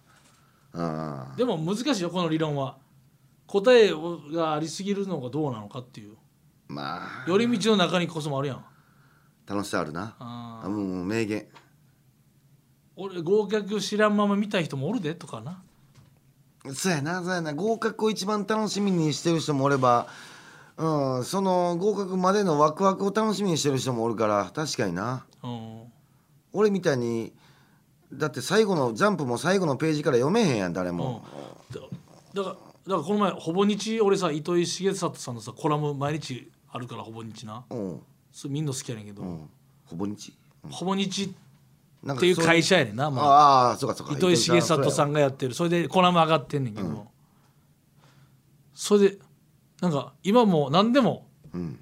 [1.38, 2.78] でも難しいよこの理論は。
[3.46, 3.92] 答え
[4.34, 6.16] がありすぎるのがどうなのかっていう。
[6.68, 7.26] まあ。
[7.28, 8.66] 寄り道の中にこそもあるやん。
[9.48, 10.16] 楽しさあるな。
[10.20, 11.46] ああもう名言。
[12.96, 15.62] 俺合格知らんまま見たい人もおるでとかな。
[16.74, 17.54] そうやなそうやな。
[17.54, 20.08] 合格を一番楽しみにしてる人もおれば
[20.78, 25.26] うんその合格までのワクワクを楽しみにしてる人もおるから確かにな。
[25.44, 25.84] うん。
[26.54, 27.34] 俺みたいに
[28.17, 31.23] だって最後のジャンプも最後のページから読めへんやん誰も、
[31.71, 31.82] だ
[32.34, 37.63] だからだからこの前ほぼ日俺さ糸井重里さんのさコラム毎日あるからほぼ日な。
[37.69, 38.02] うん。
[38.32, 39.49] それみんな好きやねんけど、うん。
[39.86, 40.34] ほぼ日？
[40.69, 44.13] ほぼ日っていう会社やねんな、まあ、ああそうかそうか。
[44.13, 45.54] 糸井重里さんがやってる。
[45.54, 47.08] それでコラム上がってんねんけど、
[48.73, 49.17] それで
[49.82, 51.80] なんか今もう何でもうん。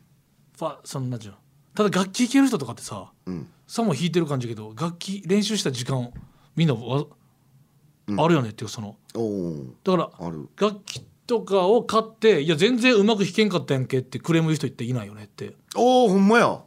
[0.57, 1.37] ファそんなんちゅうの
[1.73, 6.11] ただ楽器弾ける人とかってさうんさも弾いてる感じやけど楽器練習した時間
[6.57, 7.05] みんなわ、
[8.17, 8.97] あるよねっていうその。
[9.85, 15.53] だから楽器とかを買っていや全然うまく弾けんかったやんけってクレーム言う人っていないよねって。
[15.77, 16.61] おおほんまや。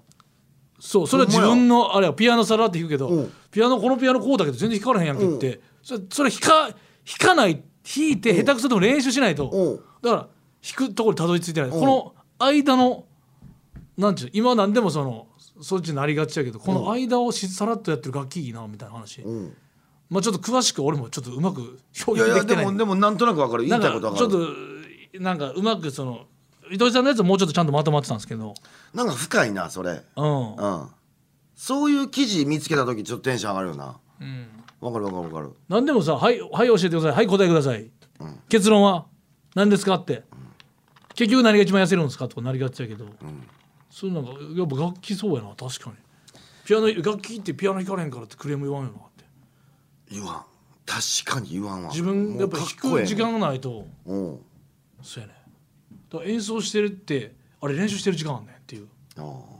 [0.80, 3.20] そうそれは自分のあれはピアノさらって弾くけどう。
[3.24, 5.60] んピアノこのピアノこうだけど全然弾かれへんやんけって。
[5.82, 6.76] それそれ弾か弾
[7.18, 10.28] かない弾いて下手くそでも練習しないとだから
[10.76, 11.68] 弾くところにたどり着いてない。
[11.68, 11.76] う。
[11.76, 13.04] んこの間の
[13.98, 15.26] なんちゅう今なんでもその
[15.60, 19.22] そっちになりがちやけどこの間をしさらっとやってる楽器いいなみたいな話。
[19.22, 19.56] うん。
[20.10, 21.64] まあちょっと詳しく俺もちょっとうまくい
[22.06, 22.72] 表やいやで現できてない。
[22.72, 23.64] もでもなんとなくわかる。
[23.64, 24.38] 言ないんたいことわかちょっと
[25.20, 26.26] なんかうまくその
[26.70, 28.54] 糸井さんのやつはもうちょっとちゃんとまとまってたんですけど。
[28.92, 30.02] なんか深いなそれ。
[30.16, 30.56] うん。
[30.56, 30.88] うん。
[31.54, 33.96] そういう記事見つけた時ちょっとテンション上がるよな。
[34.20, 34.48] うん。
[34.80, 35.52] わかるわかるわかる。
[35.68, 37.12] 何でもさ「はいはい教えてください。
[37.12, 37.90] はい答えください」
[38.48, 39.06] 結論は
[39.54, 40.24] 何ですかって、
[41.14, 43.06] 結局何が一番痩せるんですかとかなりがちやけど、
[43.94, 45.96] そういうなんかやっぱ楽器そうやな確かに。
[46.64, 49.24] ピアノ楽器ってピアノ弾かれへんからってクレーム言わんよなって。
[50.10, 50.44] 言わん。
[50.84, 51.90] 確かに言わんわ。
[51.90, 53.86] 自分やっぱ弾く時間がないと。
[54.04, 54.40] うん。
[55.00, 55.34] そうやね。
[56.10, 58.88] だから演奏してるってあれ練習してる時間あんねんっていう。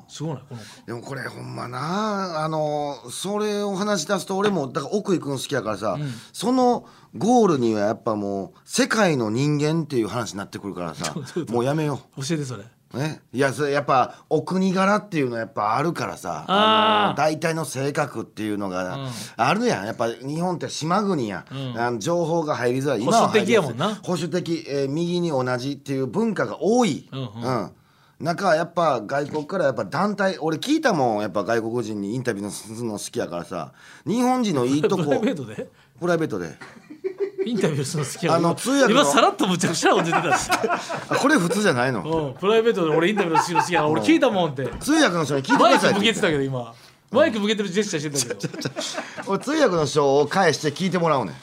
[0.09, 5.97] すごいねこのでもこれほんまなあのそれを話し出すと俺もだから奥行くの好きやからさ、
[6.33, 11.15] そのゴールにはやっぱもう世界の人間っていう話になってくるからさ
[11.51, 12.65] もうやめよ教えてそれ。
[12.65, 12.67] う。
[12.95, 17.11] ね、いやそれやっぱお国柄っていうのはやっぱあるからさあー。
[17.11, 19.09] の大体の性格っていうのがうん。
[19.37, 19.87] あるやん。
[19.87, 21.79] やっぱ日本って島国や、うん。
[21.79, 23.01] あの情報が入りづらい。
[23.01, 23.97] 保守的やもんな。
[24.03, 27.71] 保守的、えー右に同じっていう文化が多い、うんうん。
[28.21, 31.21] 中はやっぱ外国からやっぱ団体俺聞いたもん。
[31.23, 33.73] やっぱ外国人にインタビューするの好きやからさ。
[34.07, 35.03] 日本人のいいとこ。
[35.05, 35.69] プライベートで？
[36.01, 36.57] プライベートで
[37.45, 39.01] インタビューするの好きやあの通訳の。
[39.01, 40.51] 今さらっとむちゃくちゃなこと言ってたし。
[41.11, 42.03] あこれ普通じゃないの？
[42.03, 44.65] うんプライベートで俺インタビューするの好きやから俺聞いたもんって。
[44.81, 46.75] 通訳の人に聞いてくマイクださいって言って向けてたけど今。
[47.11, 48.71] マイク向けてるジェスチャーしてたけど。
[49.31, 51.35] 俺通訳の人を返して聞いてもらうねん。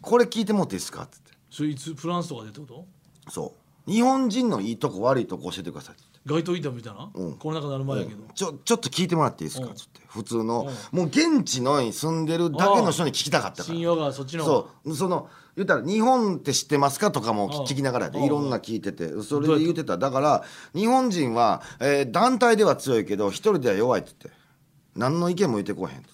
[0.00, 1.02] これ聞いてもらっていいですか？
[1.02, 1.16] って
[1.50, 2.86] それいつフランスとかでってこと？
[3.30, 3.54] そ
[3.86, 3.90] う。
[3.90, 7.34] 日本人のいいとこ悪いとこ教えてくださいって街頭インタビューみたいな、うん。
[7.38, 9.66] コロナ禍になる前やけど、ちょちょっと聞いてもらっていいですか？
[9.68, 9.74] うん。
[9.74, 13.74] つって普通のもう現地のに住んでるだけの人に聞きたかったから。
[13.74, 14.94] 信用がそっちのそう。
[14.94, 17.52] その言ったら日本って知ってますかとかもうん。
[17.62, 18.18] 聞きながらやで。
[18.18, 18.24] うん。
[18.24, 19.08] いろんな聞いてて。
[19.22, 19.98] それで言ってた。
[19.98, 20.44] だから
[20.74, 24.40] 日本人は、えー団体では強いけど一人では弱いって言って。
[24.96, 26.08] 何の意見も言ってこへんって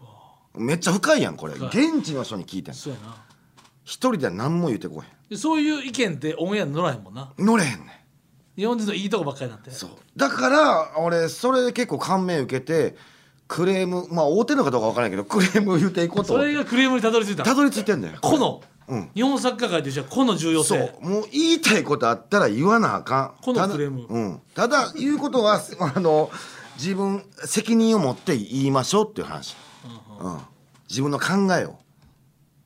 [0.00, 0.12] 言っ
[0.54, 0.60] て。
[0.60, 1.54] めっちゃ深いやんこれ。
[1.54, 3.16] 深現地の人に聞いてんそうやな。
[3.84, 7.24] 一人では何も言ってこへでそういう意見ってオンエアに乗らへんもんな。
[7.24, 7.88] ん乗れへんねん。
[8.56, 9.70] 日本人のいいとこばっかりになって。
[9.70, 9.90] そう。
[10.16, 12.96] だから俺それで結構感銘受けて
[13.46, 16.34] クレームまあ大手のかどうか分からないけどクレーム言うていこうと。
[16.34, 17.44] それがクレームにたどり着いた。
[17.44, 18.18] たどり着いてんだよ。
[18.20, 19.10] 個の、うん。
[19.14, 21.08] 日本サッカー界としては個の重要そ性う。
[21.08, 23.42] もう言いたいことあったら言わなあかん。
[23.42, 24.06] このただクレーム。
[24.08, 25.60] うん、ただ言うことは
[25.94, 26.30] あの
[26.76, 29.56] 自分責任を持って言いましょうっていう話、
[30.20, 30.38] うん
[30.88, 31.76] 自分の考えを。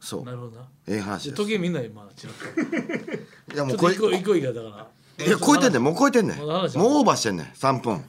[0.01, 0.25] そう。
[0.25, 0.63] なるほどな。
[0.87, 1.43] ええ話でです。
[1.43, 3.55] 時計みんな今ちらっと。
[3.55, 4.89] いやもうこれちょっと行こう行こういいからだか
[5.19, 5.27] ら。
[5.27, 7.47] いや超えてんねんもう超えてんねんもうまだ話オーバーしてんねん。
[7.47, 8.05] 3分。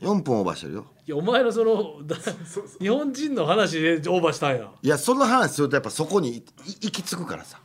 [0.00, 0.80] 4分オーバーしてるよ。
[0.80, 2.16] いやお前のそのだ
[2.80, 4.70] 日本人の話でオーバーしたんや。
[4.82, 6.42] いやその話するとやっぱそこに
[6.80, 7.60] 行き着くからさ。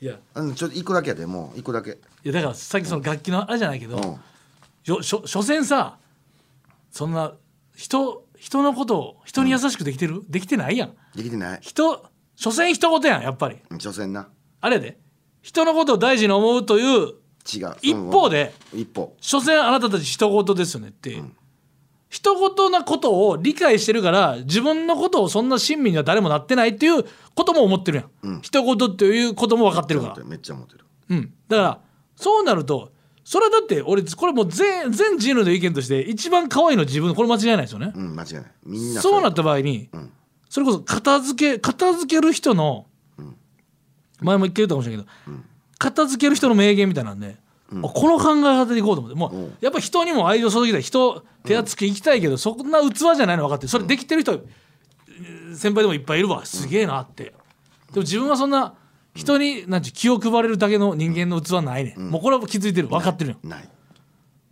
[0.00, 0.18] いや。
[0.34, 1.90] うんちょっと行くだけやでもう行くだけ。
[1.90, 4.20] いやだからさっきその楽器のあれじゃないけど、うん。
[4.84, 5.98] よしょ所詮さ
[6.90, 7.34] そんな
[7.76, 10.94] 人人のことを人に優しくできてる、できてないやん。
[11.14, 11.58] できてない。
[11.60, 13.58] 人所詮一言やんやっぱり。
[13.78, 14.28] 所詮な。
[14.60, 14.98] あれやで。
[15.42, 17.14] 人のことを大事に思うという
[17.52, 17.76] 違う。
[17.82, 18.80] 一方でうん。
[18.80, 19.14] 一方。
[19.20, 21.22] 所詮あなたたち一言ですよねって、
[22.08, 27.04] 人事なことを理解してるから自分のことをそんな親身には誰もなってないっていう
[27.34, 30.24] ことも思ってるやん、人事っていうことも分かってるから。
[30.24, 30.84] めっちゃ思ってる。
[31.10, 31.80] うん、だから
[32.16, 32.92] そうなると
[33.24, 37.14] それはだって俺これもう全全人類の意見として一番可愛いの自分。
[37.14, 38.44] これ間違いないですよね、うん間違いない。
[38.64, 39.20] みんなそう。
[39.20, 40.12] なった場合に、ん。
[40.48, 42.86] それこそ片付け片付ける人の、
[44.20, 45.36] 前も言ってるかもしれないけど、
[45.78, 47.36] 片付ける人の名言みたいなんで、
[47.70, 49.16] あこの考え方でいこうと思って。
[49.16, 49.56] もう、うん。
[49.60, 50.82] やっぱ人にも愛情注ぎたい。
[50.82, 53.68] 人手厚く行きたいけど、そんな器じゃないの分かってる。
[53.68, 54.40] それできてる人、
[55.54, 56.46] 先輩でもいっぱいいるわ。
[56.46, 57.32] すげえなって、で
[57.96, 58.74] も自分はそんな
[59.14, 62.88] 人になんていう気を配れるだけの人間の器ないね、ん、もうこれは気づいてる。
[62.88, 63.36] 分かってるよ。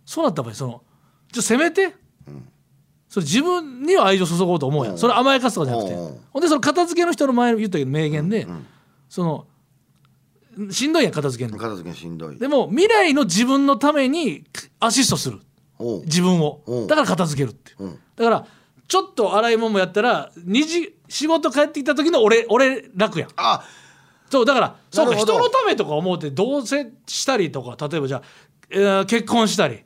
[0.05, 0.83] そうなった場合その
[1.31, 1.95] じゃあせめて、
[3.09, 4.99] それ自分には愛情注ごうと思うやん、うん。
[4.99, 8.47] それ甘やかすとかじゃなくて、うんほんでその片付けの人の前に言ったけど名言で、
[9.09, 9.47] その
[10.71, 11.61] しんどいやん片付けるの。
[11.61, 12.37] 片付けしんどい。
[12.37, 14.43] でも未来の自分のために
[14.79, 15.39] アシストする。
[16.05, 16.61] 自分を。
[16.65, 16.81] う。
[16.85, 17.73] んだから片付けるって
[18.15, 18.45] だから
[18.87, 23.29] ちょっと洗い物もやったら二次仕事帰ってきた時の俺俺楽やん。
[23.35, 23.63] あ
[24.29, 28.21] そうだからそうか人のためとか思うて同棲したりとか例えばじゃあ、
[28.69, 29.83] えー結婚したり、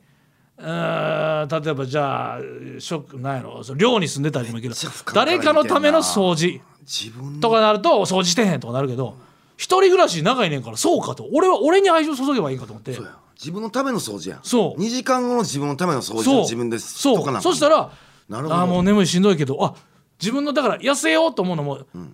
[0.58, 2.38] えー例えばじゃあ
[2.78, 4.74] 職なんやろ寮に住んでたりもいいけど
[5.14, 6.60] 誰かのための掃除。
[6.84, 9.16] 自分とかなると掃除してへんとかなるけど
[9.56, 11.28] 一人暮らし長いねんからそうかと。
[11.32, 12.94] 俺は俺に愛情注げばいいんかと思って。
[12.94, 13.16] そうや。
[13.36, 14.40] 自分のための掃除やん。
[14.42, 14.80] そう。
[14.80, 17.42] 2時間後の自分のための掃除を自分でしそとかなう。
[17.42, 17.90] そしたら
[18.28, 18.54] なるほど。
[18.56, 19.74] あーもう眠いしんどいけどあ
[20.20, 22.12] 自分のだから痩せようと思うのも、うん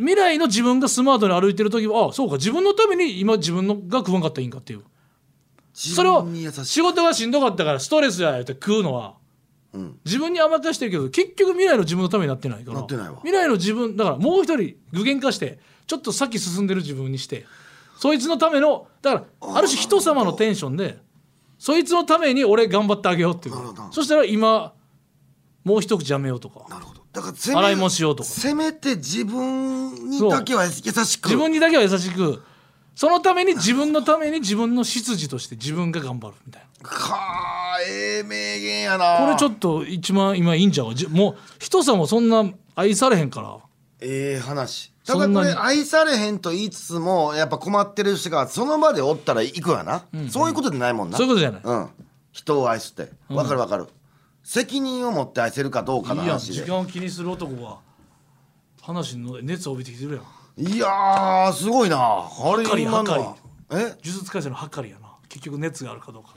[0.00, 2.36] 未来の自分がスマートに歩いてる時はあそうか。
[2.36, 4.82] 自分のために今自分のが食わんかったらいいんかっていう。
[5.74, 6.64] 自それを分に優しい。
[6.64, 9.14] 仕事がしんどかったからストレスや言って食うのは
[9.72, 12.78] うん自分に甘やかしてるけど結局未来の自分のためになってないから。
[12.78, 13.16] なってないわ。
[13.22, 17.46] 未来の自分だからもう一人具現化してちょっと先進んでる自分にして。
[17.98, 20.98] そいつのためのだからある種人様のテンションで
[21.58, 23.54] そいつのために俺頑張ってあげようっていう。
[23.92, 24.72] そしたら今
[25.64, 26.66] もう一口やめようとか。
[26.68, 27.00] なるほど。
[27.12, 28.28] だから洗い物しようとか。
[28.28, 31.26] せめて自分にだけは優しく。
[31.26, 32.42] 自分にだけは優しく。
[32.94, 36.88] そのために自分のために自分の執事として自分が頑張るみたいな。
[36.88, 39.18] かあええ名言やな。
[39.18, 43.56] これちょっと一番今いいんちゃうじもう人さんもそんな愛されへんから。
[44.00, 44.92] ええ話。
[45.04, 51.18] ただこれ愛されへんと言いつつもやっぱ困ってる人がその場でおったら行くわな、そういうことでないもんな。
[51.18, 51.60] そういうことじゃない。
[51.64, 51.88] うん。
[52.32, 53.10] 人を愛すって。
[53.28, 53.88] わかるわかる、
[54.44, 56.64] 責任を持って愛せるかどうかのいいやん話で。
[56.64, 57.78] 時間を気にする男が
[58.80, 60.74] 話の熱を帯びてきてるやん。
[60.74, 61.98] いやーすごいな。
[61.98, 63.18] あれかり今のは。
[63.18, 63.36] かは
[63.72, 63.74] え？
[63.74, 65.08] 呪術廻戦のはかりやな。
[65.28, 66.34] 結局熱があるかどうか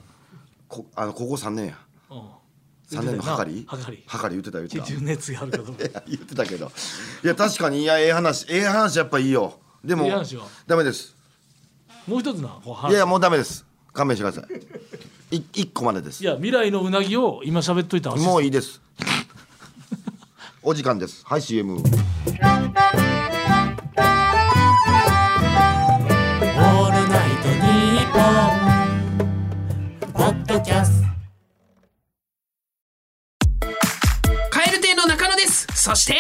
[0.74, 1.78] こあのここ3年や。
[2.09, 2.97] うん。
[2.97, 3.63] 3年のはかり？
[3.67, 4.03] はかり。
[4.07, 5.01] はかり言ってた言ってた。
[5.01, 5.84] 熱があるかどうか。
[5.86, 6.71] いや言ってたけど。
[7.24, 9.59] いや確かにいやええ話ええ話やっぱいいよ。
[9.84, 10.09] でも
[10.65, 11.15] ダメです。
[12.07, 12.84] もう一つない。
[12.86, 13.65] やいやもうダメです。
[13.93, 14.47] 勘弁してくださ
[15.32, 15.38] い。
[15.38, 16.24] い一個までです。
[16.24, 18.82] いや未来のうなぎを今喋っといたらもういいです。
[20.61, 21.24] お時間です。
[21.26, 21.78] はい CM
[30.54, 31.01] ドキャス。
[33.60, 33.68] ト
[34.51, 35.66] カエル亭の中野です。
[35.74, 36.14] そして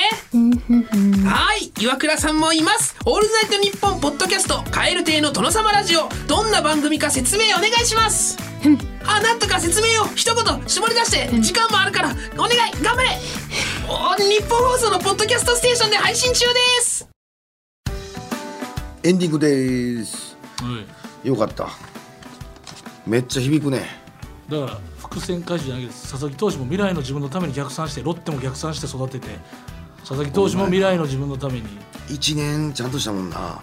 [1.27, 2.95] はい岩倉さんもいます。
[3.05, 6.09] オールナイトニッポンポッドキャストカエル亭の殿様ラジオ。
[6.25, 8.39] どんな番組か説明お願いします。
[9.05, 10.07] あなんとか説明を。
[10.15, 12.71] 一言絞り出して時間もあるからお願い。
[12.81, 13.09] 頑張れ。
[13.87, 17.07] お日本放送のポッドキャストステーションで配信中です。
[19.03, 20.35] エンディングです。
[20.59, 20.83] は
[21.23, 21.27] い。
[21.27, 21.69] よかった。
[23.05, 24.02] めっちゃ響くね
[24.53, 29.27] だから伏線回収じゃないけど佐々木投手も未来の自分のために逆算してロッテも逆算して育てて
[29.99, 31.63] 佐々木投手も未来の自分のために、
[32.09, 33.61] 1年ちゃんとしたもんな。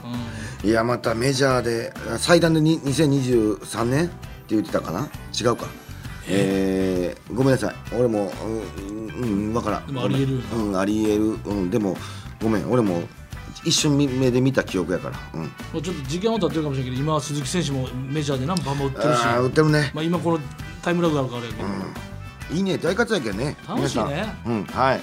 [0.63, 4.15] ういやまたメジャーであ最短でに2023年って
[4.49, 5.09] 言ってたかな？
[5.39, 5.67] 違うか。
[6.27, 7.15] え？
[7.29, 7.75] ー、ごめんなさい。
[7.95, 9.87] 俺もうん、うん、分からん。
[9.87, 11.25] でもありえるうんありえる。
[11.25, 11.95] うんでも
[12.43, 12.71] ごめん。
[12.71, 13.03] 俺も
[13.65, 15.19] 一瞬目で見た記憶やから。
[15.35, 15.41] うん。
[15.43, 19.23] ん、もうちょっと時間は経ってるかもしれないけど今は鈴木選手もメジャーで何番も打ってるし。
[19.25, 19.91] ああ売ってるね。
[19.95, 20.41] まあ、今この
[20.83, 22.79] タイムラグがあるからやけど、いいね。
[22.79, 23.57] 大活躍やね。
[23.69, 24.35] 楽しいね。
[24.47, 25.01] うんはい。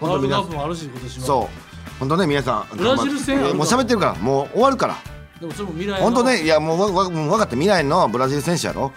[0.00, 1.26] ワールドカッ本当皆さんプもあるし今年は。
[1.26, 1.98] そう。
[1.98, 4.14] 本当ね皆さんブラジル戦もう喋ってるから。
[4.14, 4.96] もう終わるから。
[5.40, 6.04] でもそれも未来の。
[6.04, 8.92] 本当ねいやもうわわもう分かって未来のブラジル選手やろ。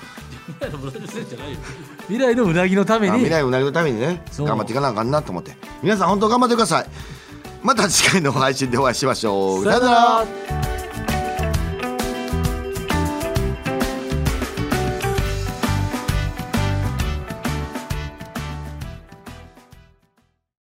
[0.59, 1.59] 未来のブラジル選手じゃないよ。
[2.07, 4.23] 未来のうなぎのためあに未来をうなぎのためにね。
[4.37, 5.55] 頑張っていかなあかんなと思って。
[5.81, 6.85] 皆さん本当頑張ってください
[7.61, 9.63] また次回の配信でお会いしましょう。
[9.65, 10.78] さよなら